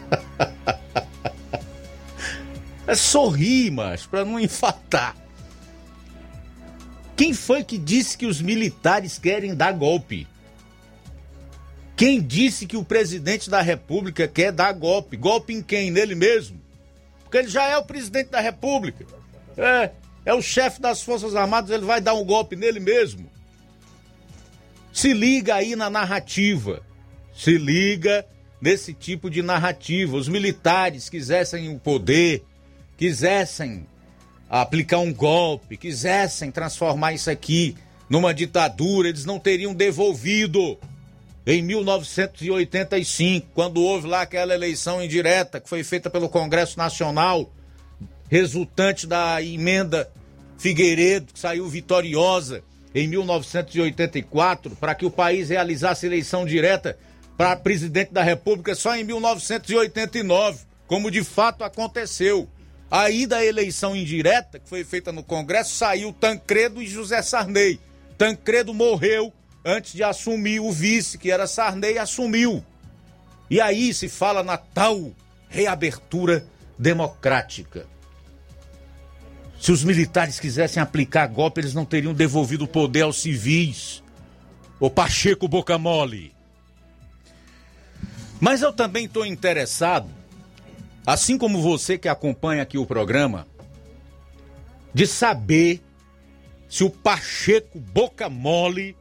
[2.88, 5.16] é sorrir, mas para não infartar.
[7.16, 10.28] Quem foi que disse que os militares querem dar golpe?
[12.02, 15.16] Quem disse que o presidente da República quer dar golpe?
[15.16, 15.92] Golpe em quem?
[15.92, 16.60] Nele mesmo?
[17.22, 19.06] Porque ele já é o presidente da República.
[19.56, 19.92] É,
[20.26, 23.30] é o chefe das Forças Armadas, ele vai dar um golpe nele mesmo.
[24.92, 26.82] Se liga aí na narrativa.
[27.36, 28.26] Se liga
[28.60, 30.18] nesse tipo de narrativa.
[30.18, 32.44] Os militares quisessem o poder,
[32.98, 33.86] quisessem
[34.50, 37.76] aplicar um golpe, quisessem transformar isso aqui
[38.10, 40.80] numa ditadura, eles não teriam devolvido
[41.46, 47.52] em 1985, quando houve lá aquela eleição indireta que foi feita pelo Congresso Nacional,
[48.30, 50.10] resultante da emenda
[50.58, 52.64] Figueiredo, que saiu vitoriosa
[52.94, 56.98] em 1984, para que o país realizasse eleição direta
[57.36, 62.48] para presidente da República só em 1989, como de fato aconteceu.
[62.92, 67.80] Aí da eleição indireta, que foi feita no Congresso, saiu Tancredo e José Sarney.
[68.18, 72.64] Tancredo morreu antes de assumir o vice, que era Sarney, assumiu.
[73.50, 75.12] E aí se fala na tal
[75.50, 76.46] reabertura
[76.78, 77.86] democrática.
[79.60, 84.02] Se os militares quisessem aplicar golpe, eles não teriam devolvido o poder aos civis.
[84.80, 86.34] O Pacheco Boca Mole.
[88.40, 90.10] Mas eu também estou interessado
[91.06, 93.48] assim como você que acompanha aqui o programa,
[94.94, 95.82] de saber
[96.70, 98.96] se o Pacheco Boca Mole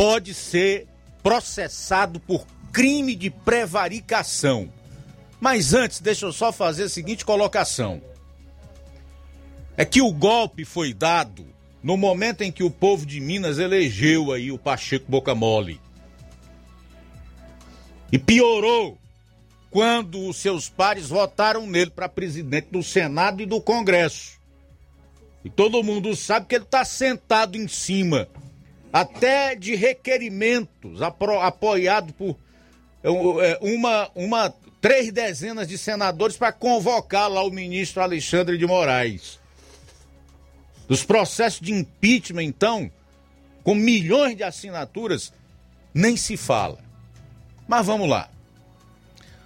[0.00, 0.86] pode ser
[1.22, 4.72] processado por crime de prevaricação.
[5.38, 8.00] Mas antes, deixa eu só fazer a seguinte colocação.
[9.76, 11.46] É que o golpe foi dado
[11.82, 15.78] no momento em que o povo de Minas elegeu aí o Pacheco Boca Mole.
[18.10, 18.96] E piorou
[19.70, 24.40] quando os seus pares votaram nele para presidente do Senado e do Congresso.
[25.44, 28.28] E todo mundo sabe que ele está sentado em cima,
[28.92, 32.36] até de requerimentos apoiado por
[33.02, 39.38] é, uma, uma três dezenas de senadores para convocar lá o ministro Alexandre de Moraes.
[40.88, 42.90] Dos processos de impeachment, então,
[43.62, 45.32] com milhões de assinaturas,
[45.94, 46.78] nem se fala.
[47.68, 48.28] Mas vamos lá.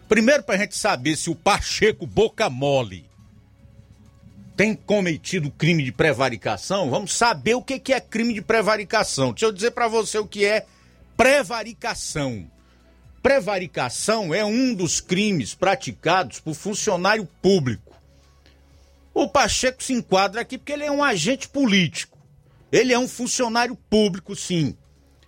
[0.08, 3.04] Primeiro, para a gente saber se o Pacheco Boca Mole
[4.56, 9.32] tem cometido crime de prevaricação, vamos saber o que, é crime de prevaricação.
[9.32, 10.66] Deixa eu dizer para você o que é
[11.16, 12.48] prevaricação.
[13.22, 17.94] Prevaricação é um dos crimes praticados por funcionário público.
[19.12, 22.18] O Pacheco se enquadra aqui porque ele é um agente político.
[22.70, 24.76] Ele é um funcionário público, sim.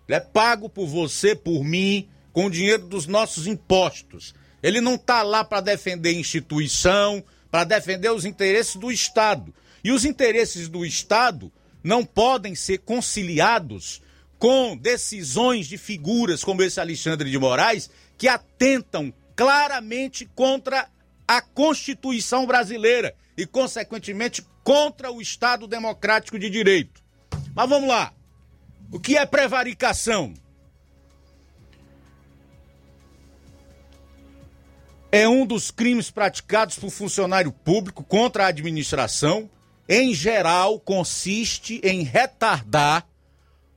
[0.08, 4.34] Ele é pago por você, por mim, com o dinheiro dos nossos impostos.
[4.62, 7.24] Ele não está lá para defender instituição,
[7.56, 9.54] para defender os interesses do Estado.
[9.82, 11.50] E os interesses do Estado
[11.82, 14.02] não podem ser conciliados
[14.38, 17.88] com decisões de figuras como esse Alexandre de Moraes,
[18.18, 20.86] que atentam claramente contra
[21.26, 27.02] a Constituição brasileira e, consequentemente, contra o Estado democrático de direito.
[27.54, 28.12] Mas vamos lá.
[28.92, 30.34] O que é prevaricação?
[35.10, 39.48] É um dos crimes praticados por funcionário público contra a administração.
[39.88, 43.06] Em geral, consiste em retardar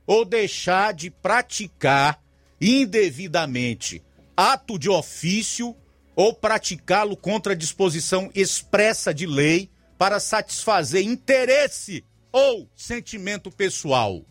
[0.06, 2.20] ou deixar de praticar
[2.60, 4.02] indevidamente
[4.36, 5.76] ato de ofício
[6.16, 14.24] ou praticá-lo contra disposição expressa de lei para satisfazer interesse ou sentimento pessoal.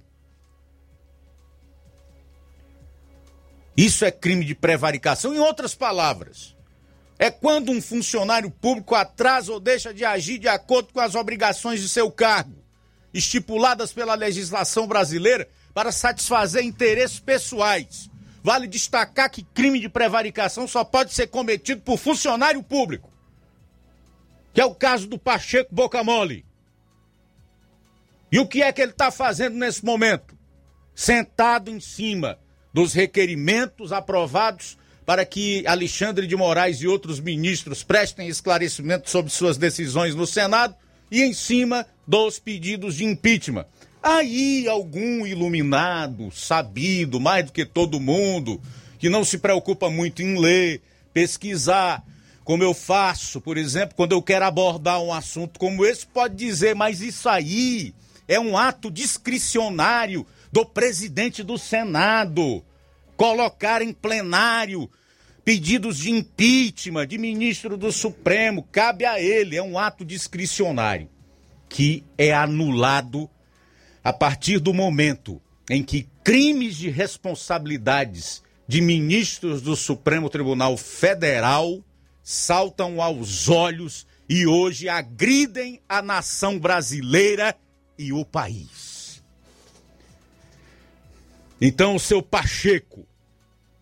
[3.78, 5.34] Isso é crime de prevaricação.
[5.34, 6.56] Em outras palavras,
[7.22, 11.82] é quando um funcionário público atrasa ou deixa de agir de acordo com as obrigações
[11.82, 12.64] de seu cargo,
[13.14, 18.10] estipuladas pela legislação brasileira para satisfazer interesses pessoais.
[18.42, 23.12] Vale destacar que crime de prevaricação só pode ser cometido por funcionário público,
[24.54, 26.46] que é o caso do Pacheco Bocamole.
[28.32, 30.38] E o que é que ele está fazendo nesse momento?
[30.96, 32.40] Sentado em cima
[32.74, 34.79] dos requerimentos aprovados
[35.10, 40.76] para que Alexandre de Moraes e outros ministros prestem esclarecimento sobre suas decisões no Senado
[41.10, 43.66] e em cima dos pedidos de impeachment.
[44.04, 48.62] Aí algum iluminado, sabido, mais do que todo mundo,
[49.00, 50.80] que não se preocupa muito em ler,
[51.12, 52.06] pesquisar,
[52.44, 56.76] como eu faço, por exemplo, quando eu quero abordar um assunto como esse, pode dizer,
[56.76, 57.96] mas isso aí
[58.28, 62.64] é um ato discricionário do presidente do Senado.
[63.18, 64.88] Colocar em plenário
[65.50, 71.10] pedidos de impeachment de ministro do Supremo, cabe a ele, é um ato discricionário
[71.68, 73.28] que é anulado
[74.04, 81.84] a partir do momento em que crimes de responsabilidades de ministros do Supremo Tribunal Federal
[82.22, 87.58] saltam aos olhos e hoje agridem a nação brasileira
[87.98, 89.24] e o país.
[91.60, 93.04] Então, o seu Pacheco,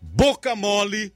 [0.00, 1.12] boca mole,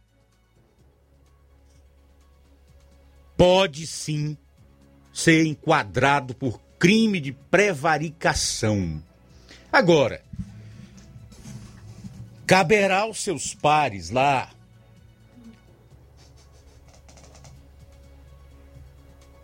[3.42, 4.36] pode sim
[5.12, 9.02] ser enquadrado por crime de prevaricação.
[9.72, 10.22] Agora,
[12.46, 14.48] caberá aos seus pares lá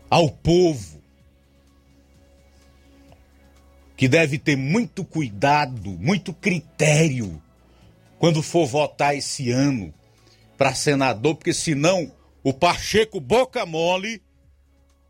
[0.09, 1.03] ao povo
[3.97, 7.43] que deve ter muito cuidado, muito critério
[8.16, 9.93] quando for votar esse ano
[10.57, 12.16] para senador, porque senão
[12.49, 14.23] o Pacheco Boca Mole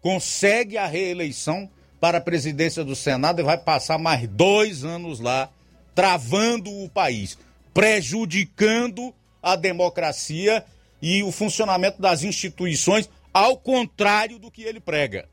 [0.01, 1.71] consegue a reeleição
[2.01, 5.49] para a presidência do Senado e vai passar mais dois anos lá,
[5.95, 7.39] travando o país,
[7.73, 10.65] prejudicando a democracia
[11.01, 15.29] e o funcionamento das instituições, ao contrário do que ele prega.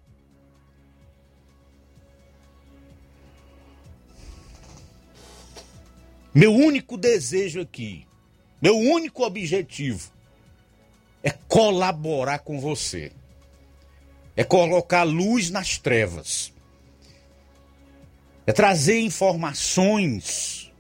[6.31, 8.05] Meu único desejo aqui,
[8.61, 10.13] meu único objetivo
[11.25, 13.11] é colaborar com você.
[14.37, 16.53] É colocar luz nas trevas.
[18.45, 20.71] É trazer informações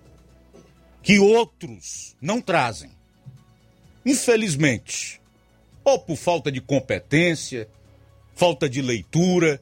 [1.01, 2.91] que outros não trazem.
[4.05, 5.19] Infelizmente,
[5.83, 7.67] ou por falta de competência,
[8.35, 9.59] falta de leitura,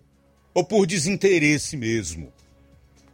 [0.53, 2.33] ou por desinteresse mesmo.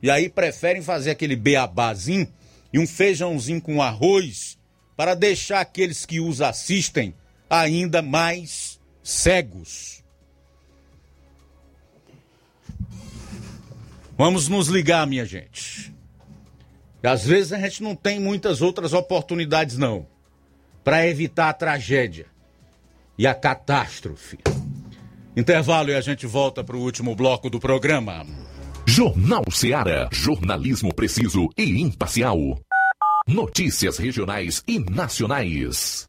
[0.02, 2.28] E aí preferem fazer aquele beabazinho
[2.74, 4.58] e um feijãozinho com arroz
[4.98, 7.14] para deixar aqueles que os assistem
[7.50, 10.04] ainda mais cegos.
[14.18, 15.94] Vamos nos ligar, minha gente.
[17.02, 20.06] Às vezes a gente não tem muitas outras oportunidades, não,
[20.84, 22.26] para evitar a tragédia
[23.18, 24.38] e a catástrofe.
[25.36, 28.26] Intervalo e a gente volta para o último bloco do programa.
[28.86, 30.10] Jornal Seara.
[30.12, 32.60] Jornalismo preciso e imparcial.
[33.26, 36.09] Notícias regionais e nacionais.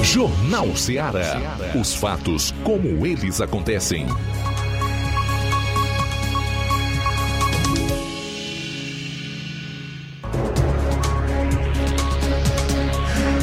[0.00, 1.58] Jornal Ceará.
[1.78, 4.06] Os fatos como eles acontecem.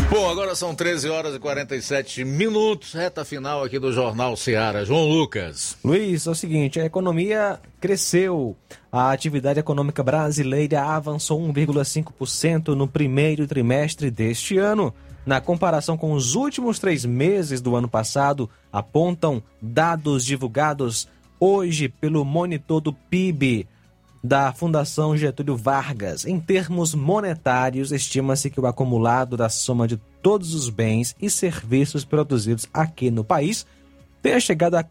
[0.10, 4.84] Bom, agora são 13 horas e 47 minutos, reta final aqui do Jornal Ceará.
[4.84, 5.78] João Lucas.
[5.84, 8.58] Luiz, é o seguinte, a economia cresceu.
[8.92, 14.94] A atividade econômica brasileira avançou 1,5% no primeiro trimestre deste ano.
[15.30, 21.08] Na comparação com os últimos três meses do ano passado, apontam dados divulgados
[21.40, 23.68] hoje pelo monitor do PIB
[24.24, 26.26] da Fundação Getúlio Vargas.
[26.26, 32.04] Em termos monetários, estima-se que o acumulado da soma de todos os bens e serviços
[32.04, 33.68] produzidos aqui no país
[34.24, 34.86] tenha chegado a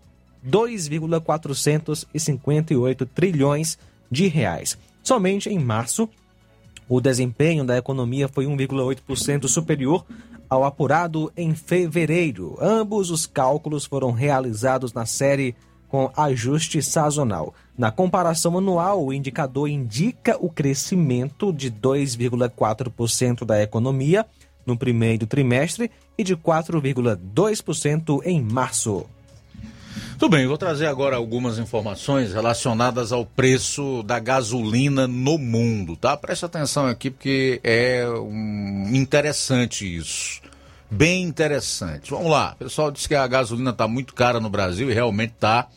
[0.45, 3.77] 2,458 trilhões
[4.09, 4.79] de reais.
[5.03, 6.09] Somente em março,
[6.89, 10.05] o desempenho da economia foi 1,8% superior
[10.49, 12.57] ao apurado em fevereiro.
[12.61, 15.55] Ambos os cálculos foram realizados na série
[15.89, 17.55] com ajuste sazonal.
[17.77, 24.25] Na comparação anual, o indicador indica o crescimento de 2,4% da economia
[24.67, 29.07] no primeiro trimestre e de 4,2% em março.
[30.19, 36.17] Tudo bem, vou trazer agora algumas informações relacionadas ao preço da gasolina no mundo, tá?
[36.17, 40.41] Preste atenção aqui porque é um, interessante isso.
[40.91, 42.11] Bem interessante.
[42.11, 45.35] Vamos lá, o pessoal disse que a gasolina está muito cara no Brasil e realmente
[45.35, 45.69] está.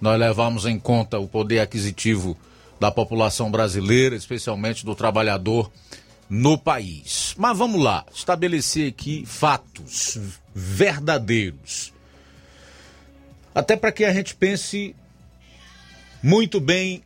[0.00, 2.36] Nós levamos em conta o poder aquisitivo
[2.80, 5.70] da população brasileira, especialmente do trabalhador
[6.30, 7.34] no país.
[7.36, 10.18] Mas vamos lá, estabelecer aqui fatos
[10.54, 11.91] verdadeiros
[13.54, 14.94] até para que a gente pense
[16.22, 17.02] muito bem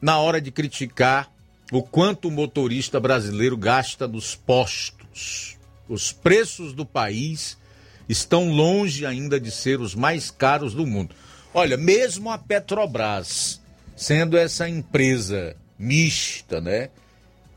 [0.00, 1.30] na hora de criticar
[1.70, 5.56] o quanto o motorista brasileiro gasta nos postos.
[5.88, 7.56] Os preços do país
[8.08, 11.14] estão longe ainda de ser os mais caros do mundo.
[11.54, 13.60] Olha, mesmo a Petrobras,
[13.96, 16.90] sendo essa empresa mista, né,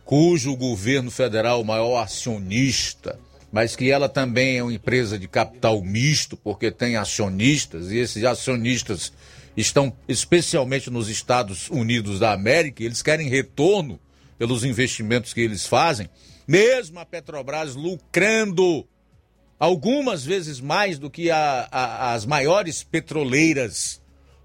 [0.03, 3.19] cujo governo federal é o maior acionista,
[3.55, 8.21] mas que ela também é uma empresa de capital misto, porque tem acionistas, e esses
[8.25, 9.13] acionistas
[9.55, 13.97] estão especialmente nos Estados Unidos da América, e eles querem retorno
[14.37, 16.09] pelos investimentos que eles fazem,
[16.45, 18.85] mesmo a Petrobras lucrando
[19.57, 24.01] algumas vezes mais do que a, a, as maiores petroleiras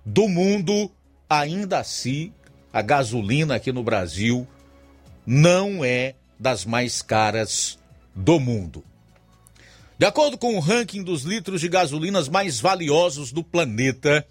[0.07, 0.89] do mundo,
[1.29, 2.33] ainda assim
[2.73, 4.47] a gasolina aqui no Brasil
[5.27, 7.77] não é das mais caras
[8.15, 8.85] do mundo.
[10.01, 14.27] De acordo com o ranking dos litros de gasolinas mais valiosos do planeta,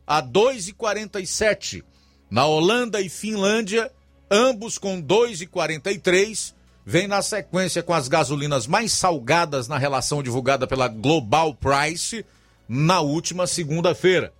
[0.06, 1.84] a 2,47.
[2.30, 3.92] Na Holanda e Finlândia,
[4.30, 6.54] ambos com 2,43.
[6.86, 12.26] Vem na sequência com as gasolinas mais salgadas na relação divulgada pela Global Price
[12.68, 14.34] na última segunda-feira.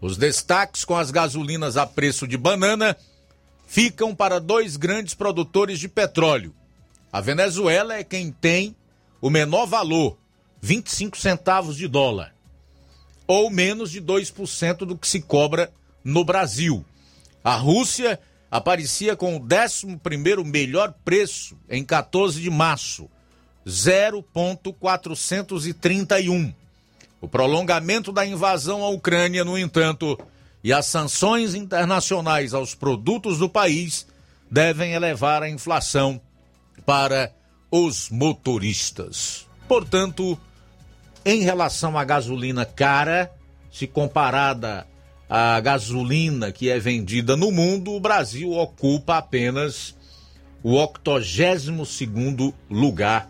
[0.00, 2.96] Os destaques com as gasolinas a preço de banana
[3.66, 6.54] ficam para dois grandes produtores de petróleo.
[7.10, 8.76] A Venezuela é quem tem
[9.24, 10.18] o menor valor,
[10.60, 12.34] 25 centavos de dólar,
[13.26, 15.72] ou menos de 2% do que se cobra
[16.04, 16.84] no Brasil.
[17.42, 18.20] A Rússia
[18.50, 19.98] aparecia com o 11
[20.44, 23.08] melhor preço em 14 de março,
[23.66, 26.52] 0,431.
[27.18, 30.18] O prolongamento da invasão à Ucrânia, no entanto,
[30.62, 34.06] e as sanções internacionais aos produtos do país
[34.50, 36.20] devem elevar a inflação
[36.84, 37.32] para
[37.76, 39.48] os motoristas.
[39.66, 40.38] Portanto,
[41.24, 43.32] em relação à gasolina cara,
[43.68, 44.86] se comparada
[45.28, 49.96] à gasolina que é vendida no mundo, o Brasil ocupa apenas
[50.62, 53.28] o 82º lugar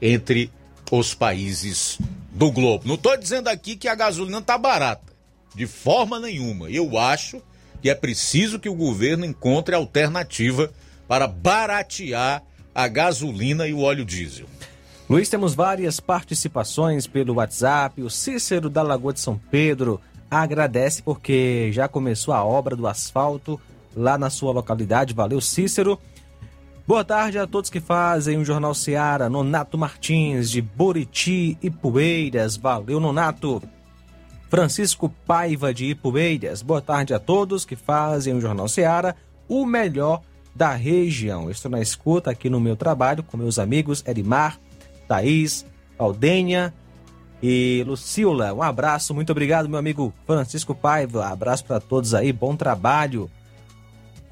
[0.00, 0.48] entre
[0.88, 1.98] os países
[2.30, 2.86] do globo.
[2.86, 5.12] Não estou dizendo aqui que a gasolina está barata,
[5.56, 6.70] de forma nenhuma.
[6.70, 7.42] Eu acho
[7.82, 10.72] que é preciso que o governo encontre alternativa
[11.08, 12.44] para baratear
[12.76, 14.44] a gasolina e o óleo diesel.
[15.08, 18.02] Luiz, temos várias participações pelo WhatsApp.
[18.02, 19.98] O Cícero da Lagoa de São Pedro
[20.30, 23.58] agradece porque já começou a obra do asfalto
[23.96, 25.14] lá na sua localidade.
[25.14, 25.98] Valeu, Cícero.
[26.86, 29.30] Boa tarde a todos que fazem o Jornal Seara.
[29.30, 32.58] Nonato Martins, de Buriti e Poeiras.
[32.58, 33.62] Valeu, Nonato.
[34.50, 36.60] Francisco Paiva, de Ipueiras.
[36.60, 39.16] Boa tarde a todos que fazem o Jornal Seara,
[39.48, 40.20] o melhor
[40.56, 41.50] da região.
[41.50, 44.58] Estou na escuta aqui no meu trabalho com meus amigos Erimar,
[45.06, 45.66] Thaís,
[45.98, 46.72] Aldenha
[47.42, 48.54] e Lucila.
[48.54, 51.26] Um abraço, muito obrigado, meu amigo Francisco Paiva.
[51.26, 53.30] Abraço para todos aí, bom trabalho.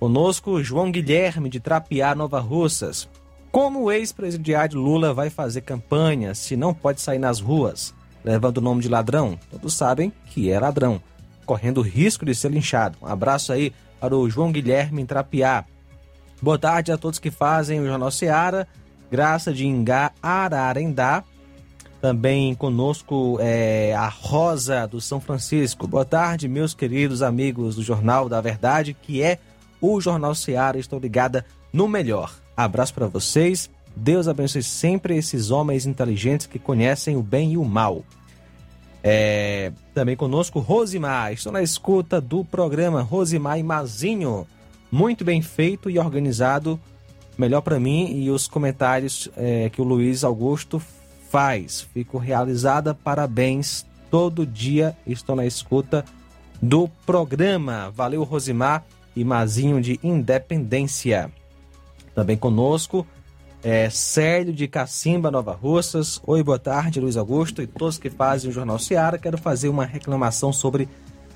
[0.01, 3.09] Conosco, João Guilherme, de Trapiá, Nova Russas.
[3.53, 7.95] Como o ex-presidiário Lula vai fazer campanha se não pode sair nas ruas,
[8.25, 9.39] levando o nome de ladrão?
[9.51, 11.01] Todos sabem que é ladrão,
[11.47, 12.97] correndo risco de ser linchado.
[13.01, 15.65] Um abraço aí para o João Guilherme em Trapiá.
[16.45, 18.69] Boa tarde a todos que fazem o Jornal Seara.
[19.11, 21.25] Graça de Ingá, Ararendá.
[22.03, 25.87] Também conosco é a Rosa do São Francisco.
[25.87, 29.39] Boa tarde, meus queridos amigos do Jornal da Verdade, que é
[29.81, 30.79] o Jornal Seara.
[30.79, 32.35] Estou ligada no melhor.
[32.55, 33.71] Abraço para vocês.
[33.97, 38.05] Deus abençoe sempre esses homens inteligentes que conhecem o bem e o mal.
[39.03, 41.33] É, também conosco Rosimar.
[41.33, 44.47] Estou na escuta do programa Rosimar e Mazinho.
[44.95, 46.79] Muito bem feito e organizado
[47.37, 50.81] melhor para mim e os comentários é, que o Luiz Augusto
[51.29, 51.81] faz.
[51.93, 53.85] Fico realizada, parabéns.
[54.09, 56.05] Todo dia estou na escuta
[56.63, 57.93] do programa.
[57.93, 58.85] Valeu, Rosimar
[59.17, 61.29] e Mazinho de Independência.
[62.15, 63.05] Também conosco,
[63.65, 66.23] é, Célio de Cacimba, Nova Russas.
[66.25, 69.19] Oi, boa tarde, Luiz Augusto e todos que fazem o Jornal Seara.
[69.19, 70.89] Quero fazer uma reclamação sobre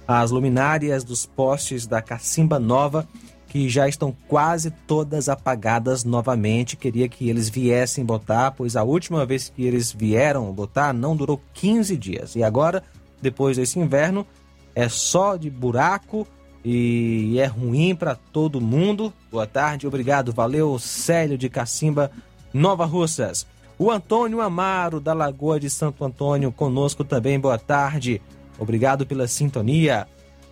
[0.07, 3.05] as luminárias dos postes da Cacimba Nova
[3.49, 6.77] que já estão quase todas apagadas novamente.
[6.77, 11.41] Queria que eles viessem botar, pois a última vez que eles vieram botar não durou
[11.55, 12.37] 15 dias.
[12.37, 12.83] E agora,
[13.21, 14.27] depois desse inverno,
[14.75, 16.27] é só de buraco
[16.65, 19.13] e é ruim para todo mundo.
[19.31, 22.11] Boa tarde, obrigado, valeu, Célio de Cacimba,
[22.53, 23.47] Nova Russas.
[23.79, 28.21] O Antônio Amaro, da Lagoa de Santo Antônio, conosco também, boa tarde.
[28.59, 30.07] Obrigado pela sintonia.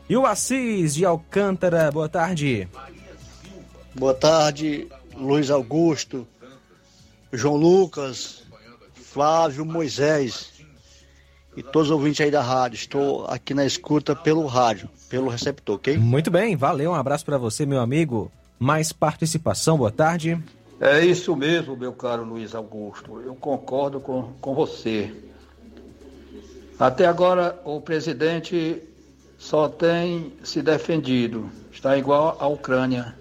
[0.08, 2.68] E o Assis de Alcântara, boa tarde.
[3.92, 6.24] Boa tarde, Luiz Augusto,
[7.32, 8.44] João Lucas,
[8.94, 10.52] Flávio Moisés
[11.56, 12.76] e todos os ouvintes aí da rádio.
[12.76, 15.98] Estou aqui na escuta pelo rádio, pelo receptor, ok?
[15.98, 18.30] Muito bem, valeu, um abraço para você, meu amigo.
[18.60, 20.40] Mais participação, boa tarde.
[20.80, 23.20] É isso mesmo, meu caro Luiz Augusto.
[23.22, 25.12] Eu concordo com, com você.
[26.78, 28.82] Até agora, o presidente
[29.38, 31.50] só tem se defendido.
[31.72, 33.14] Está igual à Ucrânia,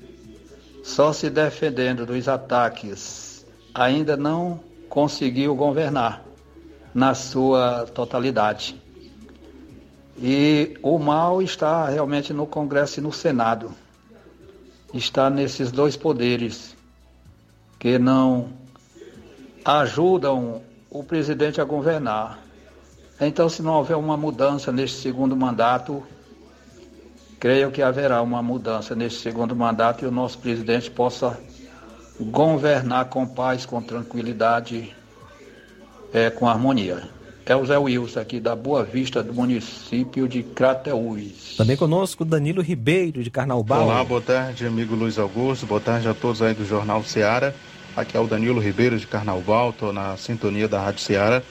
[0.84, 3.46] só se defendendo dos ataques.
[3.74, 6.24] Ainda não conseguiu governar
[6.94, 8.82] na sua totalidade.
[10.18, 13.72] E o mal está realmente no Congresso e no Senado.
[14.94, 16.74] Está nesses dois poderes
[17.78, 18.50] que não
[19.66, 22.45] ajudam o presidente a governar.
[23.20, 26.04] Então, se não houver uma mudança neste segundo mandato,
[27.40, 31.40] creio que haverá uma mudança neste segundo mandato e o nosso presidente possa
[32.20, 34.94] governar com paz, com tranquilidade
[36.14, 37.10] é, com harmonia.
[37.46, 41.56] É o Zé Wilson aqui da Boa Vista do município de Crateús.
[41.56, 43.84] Também conosco Danilo Ribeiro de Carnaubal.
[43.84, 45.68] Olá, boa tarde, amigo Luiz Augusto.
[45.68, 47.56] Boa tarde a todos aí do Jornal Seara.
[47.96, 51.44] Aqui é o Danilo Ribeiro de Carnaubal, estou na sintonia da Rádio Seara.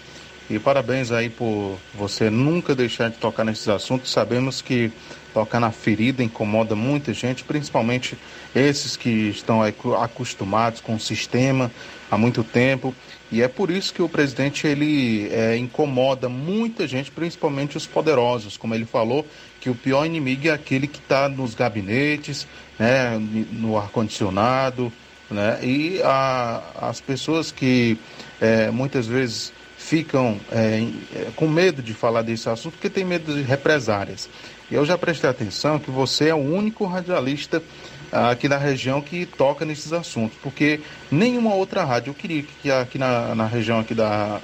[0.48, 4.12] E parabéns aí por você nunca deixar de tocar nesses assuntos.
[4.12, 4.92] Sabemos que
[5.32, 8.16] tocar na ferida incomoda muita gente, principalmente
[8.54, 9.62] esses que estão
[10.00, 11.70] acostumados com o sistema
[12.10, 12.94] há muito tempo.
[13.32, 18.56] E é por isso que o presidente ele é, incomoda muita gente, principalmente os poderosos,
[18.56, 19.26] como ele falou,
[19.60, 22.46] que o pior inimigo é aquele que está nos gabinetes,
[22.78, 23.18] né,
[23.50, 24.92] no ar condicionado,
[25.28, 27.98] né, e a, as pessoas que
[28.40, 29.52] é, muitas vezes
[29.84, 30.82] ficam é,
[31.14, 34.30] é, com medo de falar desse assunto porque tem medo de represárias.
[34.70, 37.62] E eu já prestei atenção que você é o único radialista
[38.10, 40.80] ah, aqui na região que toca nesses assuntos, porque
[41.10, 44.40] nenhuma outra rádio, eu queria que aqui na, na região aqui da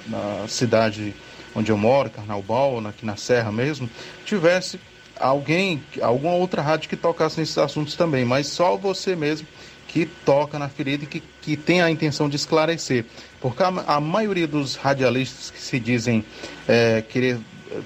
[0.47, 1.15] cidade
[1.55, 3.89] onde eu moro, Carnaubal, aqui na Serra mesmo,
[4.27, 4.79] tivesse
[5.19, 9.49] alguém, alguma outra rádio que tocasse nesses assuntos também, mas só você mesmo
[9.89, 13.05] que toca na ferida e que, que tem a intenção de esclarecer.
[13.41, 16.25] Porque a, a maioria dos radialistas que se dizem
[16.69, 17.39] é, querer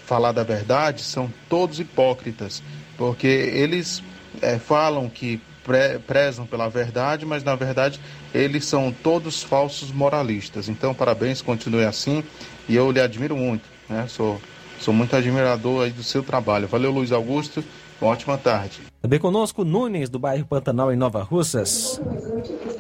[0.05, 2.63] falar da verdade são todos hipócritas,
[2.97, 4.03] porque eles
[4.41, 8.01] é, falam que pre, prezam pela verdade, mas na verdade
[8.33, 10.69] eles são todos falsos moralistas.
[10.69, 12.25] Então, parabéns, continue assim
[12.69, 14.07] e eu lhe admiro muito, né?
[14.09, 14.41] Sou,
[14.81, 16.67] sou muito admirador aí do seu trabalho.
[16.69, 17.63] Valeu, Luiz Augusto.
[18.01, 18.81] Uma ótima tarde.
[19.01, 22.01] Também conosco Nunes, do bairro Pantanal, em Nova Russas.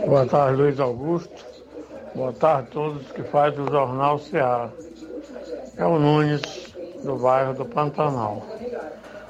[0.04, 1.53] Boa tarde, Luiz Augusto.
[2.14, 4.70] Boa tarde a todos que fazem o Jornal Ceará.
[5.76, 6.42] É o Nunes,
[7.02, 8.46] do bairro do Pantanal.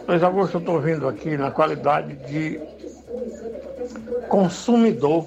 [0.07, 2.61] Luiz Augusto, eu estou vindo aqui na qualidade de
[4.29, 5.27] consumidor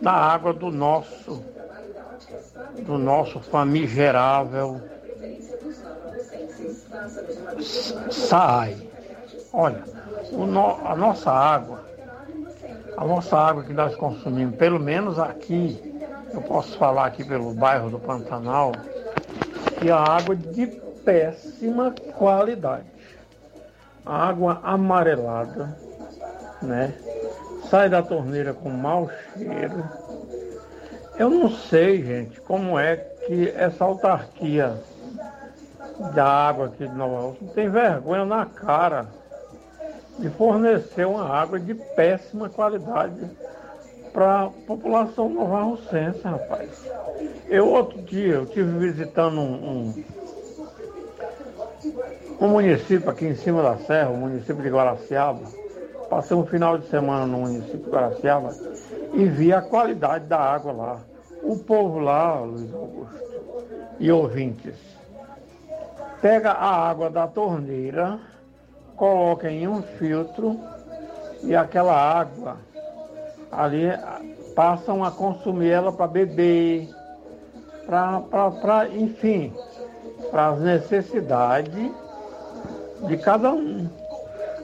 [0.00, 1.44] da água do nosso,
[2.80, 4.80] do nosso famigerável
[8.10, 8.76] SAI.
[9.52, 9.84] Olha,
[10.32, 11.84] no, a nossa água,
[12.96, 15.91] a nossa água que nós consumimos, pelo menos aqui,
[16.32, 18.72] eu posso falar aqui pelo bairro do Pantanal,
[19.78, 20.66] que a água de
[21.04, 22.86] péssima qualidade.
[24.04, 25.76] A água amarelada,
[26.60, 26.94] né?
[27.68, 29.84] Sai da torneira com mau cheiro.
[31.16, 34.76] Eu não sei, gente, como é que essa autarquia
[36.14, 39.06] da água aqui de Nova Rússia tem vergonha na cara
[40.18, 43.30] de fornecer uma água de péssima qualidade
[44.12, 46.90] para a população nova-russense, rapaz.
[47.48, 50.04] Eu outro dia, eu estive visitando um, um,
[52.40, 55.40] um, município aqui em cima da serra, o município de Guaraciaba.
[56.10, 58.54] Passei um final de semana no município de Guaraciaba
[59.14, 61.00] e vi a qualidade da água lá.
[61.42, 63.22] O povo lá, Luiz Augusto,
[63.98, 64.76] e ouvintes,
[66.20, 68.20] pega a água da torneira
[68.96, 70.60] coloca em um filtro
[71.42, 72.58] e aquela água
[73.52, 73.88] ali
[74.56, 76.88] passam a consumir ela para beber,
[77.86, 79.52] para, enfim,
[80.30, 81.92] para as necessidades
[83.06, 83.88] de cada um.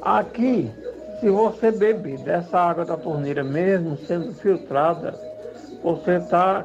[0.01, 0.71] Aqui,
[1.21, 5.15] se você beber dessa água da torneira, mesmo sendo filtrada,
[5.83, 6.65] você está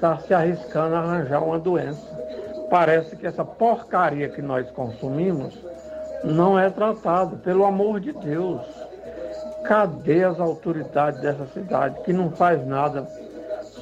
[0.00, 2.14] tá se arriscando a arranjar uma doença.
[2.68, 5.56] Parece que essa porcaria que nós consumimos
[6.24, 8.60] não é tratado, pelo amor de Deus.
[9.64, 13.08] Cadê as autoridades dessa cidade que não faz nada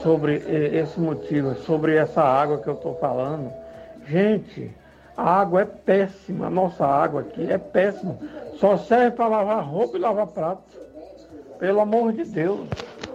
[0.03, 3.53] sobre esse motivo, sobre essa água que eu estou falando?
[4.07, 4.75] Gente,
[5.17, 8.17] a água é péssima, a nossa água aqui é péssima.
[8.59, 10.63] Só serve para lavar roupa e lavar prato.
[11.59, 12.69] Pelo amor de Deus,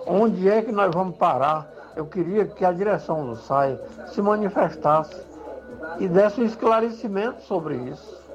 [0.06, 1.70] onde é que nós vamos parar?
[1.96, 5.20] Eu queria que a direção do SAI se manifestasse
[6.00, 8.27] e desse um esclarecimento sobre isso.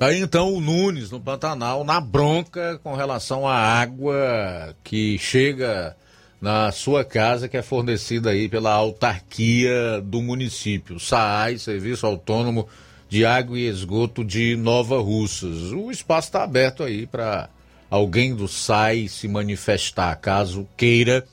[0.00, 5.96] Aí então o Nunes, no Pantanal, na bronca com relação à água que chega
[6.40, 12.68] na sua casa, que é fornecida aí pela autarquia do município, SAAI, Serviço Autônomo
[13.08, 15.72] de Água e Esgoto de Nova Russas.
[15.72, 17.48] O espaço está aberto aí para
[17.90, 21.26] alguém do SAI se manifestar, caso queira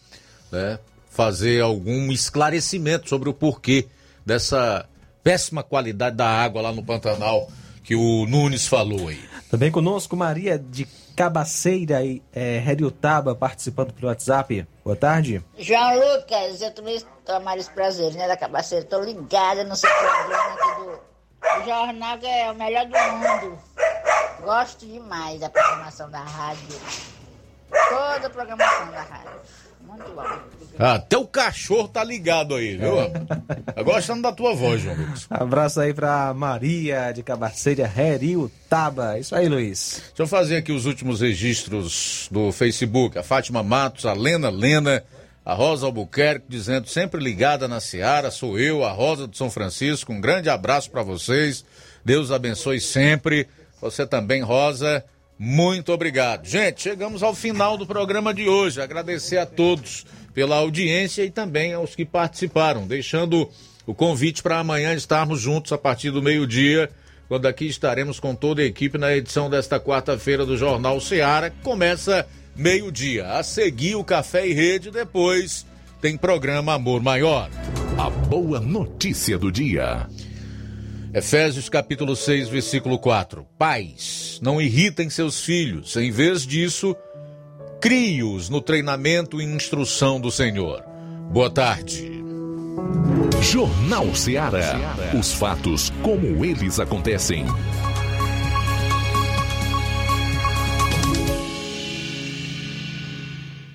[0.51, 0.79] né,
[1.09, 3.87] fazer algum esclarecimento sobre o porquê
[4.25, 4.87] dessa
[5.23, 7.49] péssima qualidade da água lá no Pantanal
[7.85, 9.23] que o Nunes falou aí.
[9.49, 10.85] Também conosco Maria de
[11.15, 14.67] Cabaceira e é, Heriotaba participando pelo WhatsApp.
[14.83, 15.43] Boa tarde.
[15.57, 18.83] João Lucas, eu também tomar esse prazer, né, da Cabaceira.
[18.83, 23.59] Tô ligada no seu programa aqui do, do jornal, que é o melhor do mundo.
[24.43, 26.79] Gosto demais da programação da rádio.
[27.69, 29.41] Toda a programação da rádio.
[30.77, 32.95] Até o cachorro tá ligado aí, viu?
[33.73, 35.25] Tá gostando da tua voz, João Lucas.
[35.29, 37.89] Abraço aí pra Maria de Cabaceira,
[38.69, 39.17] Taba.
[39.17, 40.01] Isso aí, Luiz.
[40.07, 43.17] Deixa eu fazer aqui os últimos registros do Facebook.
[43.17, 45.01] A Fátima Matos, a Lena Lena,
[45.45, 50.11] a Rosa Albuquerque dizendo sempre ligada na Seara, sou eu, a Rosa de São Francisco.
[50.11, 51.63] Um grande abraço para vocês.
[52.03, 53.47] Deus abençoe sempre.
[53.79, 55.05] Você também, Rosa.
[55.37, 56.45] Muito obrigado.
[56.45, 58.81] Gente, chegamos ao final do programa de hoje.
[58.81, 63.49] Agradecer a todos pela audiência e também aos que participaram, deixando
[63.85, 66.89] o convite para amanhã estarmos juntos a partir do meio-dia,
[67.27, 71.61] quando aqui estaremos com toda a equipe na edição desta quarta-feira do Jornal Seara, que
[71.61, 72.25] começa
[72.55, 73.27] meio-dia.
[73.33, 75.65] A seguir o Café e Rede, depois
[76.01, 77.49] tem programa Amor Maior.
[77.97, 80.07] A boa notícia do dia.
[81.15, 83.47] Efésios capítulo 6, versículo 4.
[83.57, 86.93] Pais, não irritem seus filhos, em vez disso,
[87.79, 90.83] crie-os no treinamento e instrução do Senhor.
[91.31, 92.21] Boa tarde.
[93.41, 94.77] Jornal Ceará.
[95.17, 97.45] Os fatos como eles acontecem.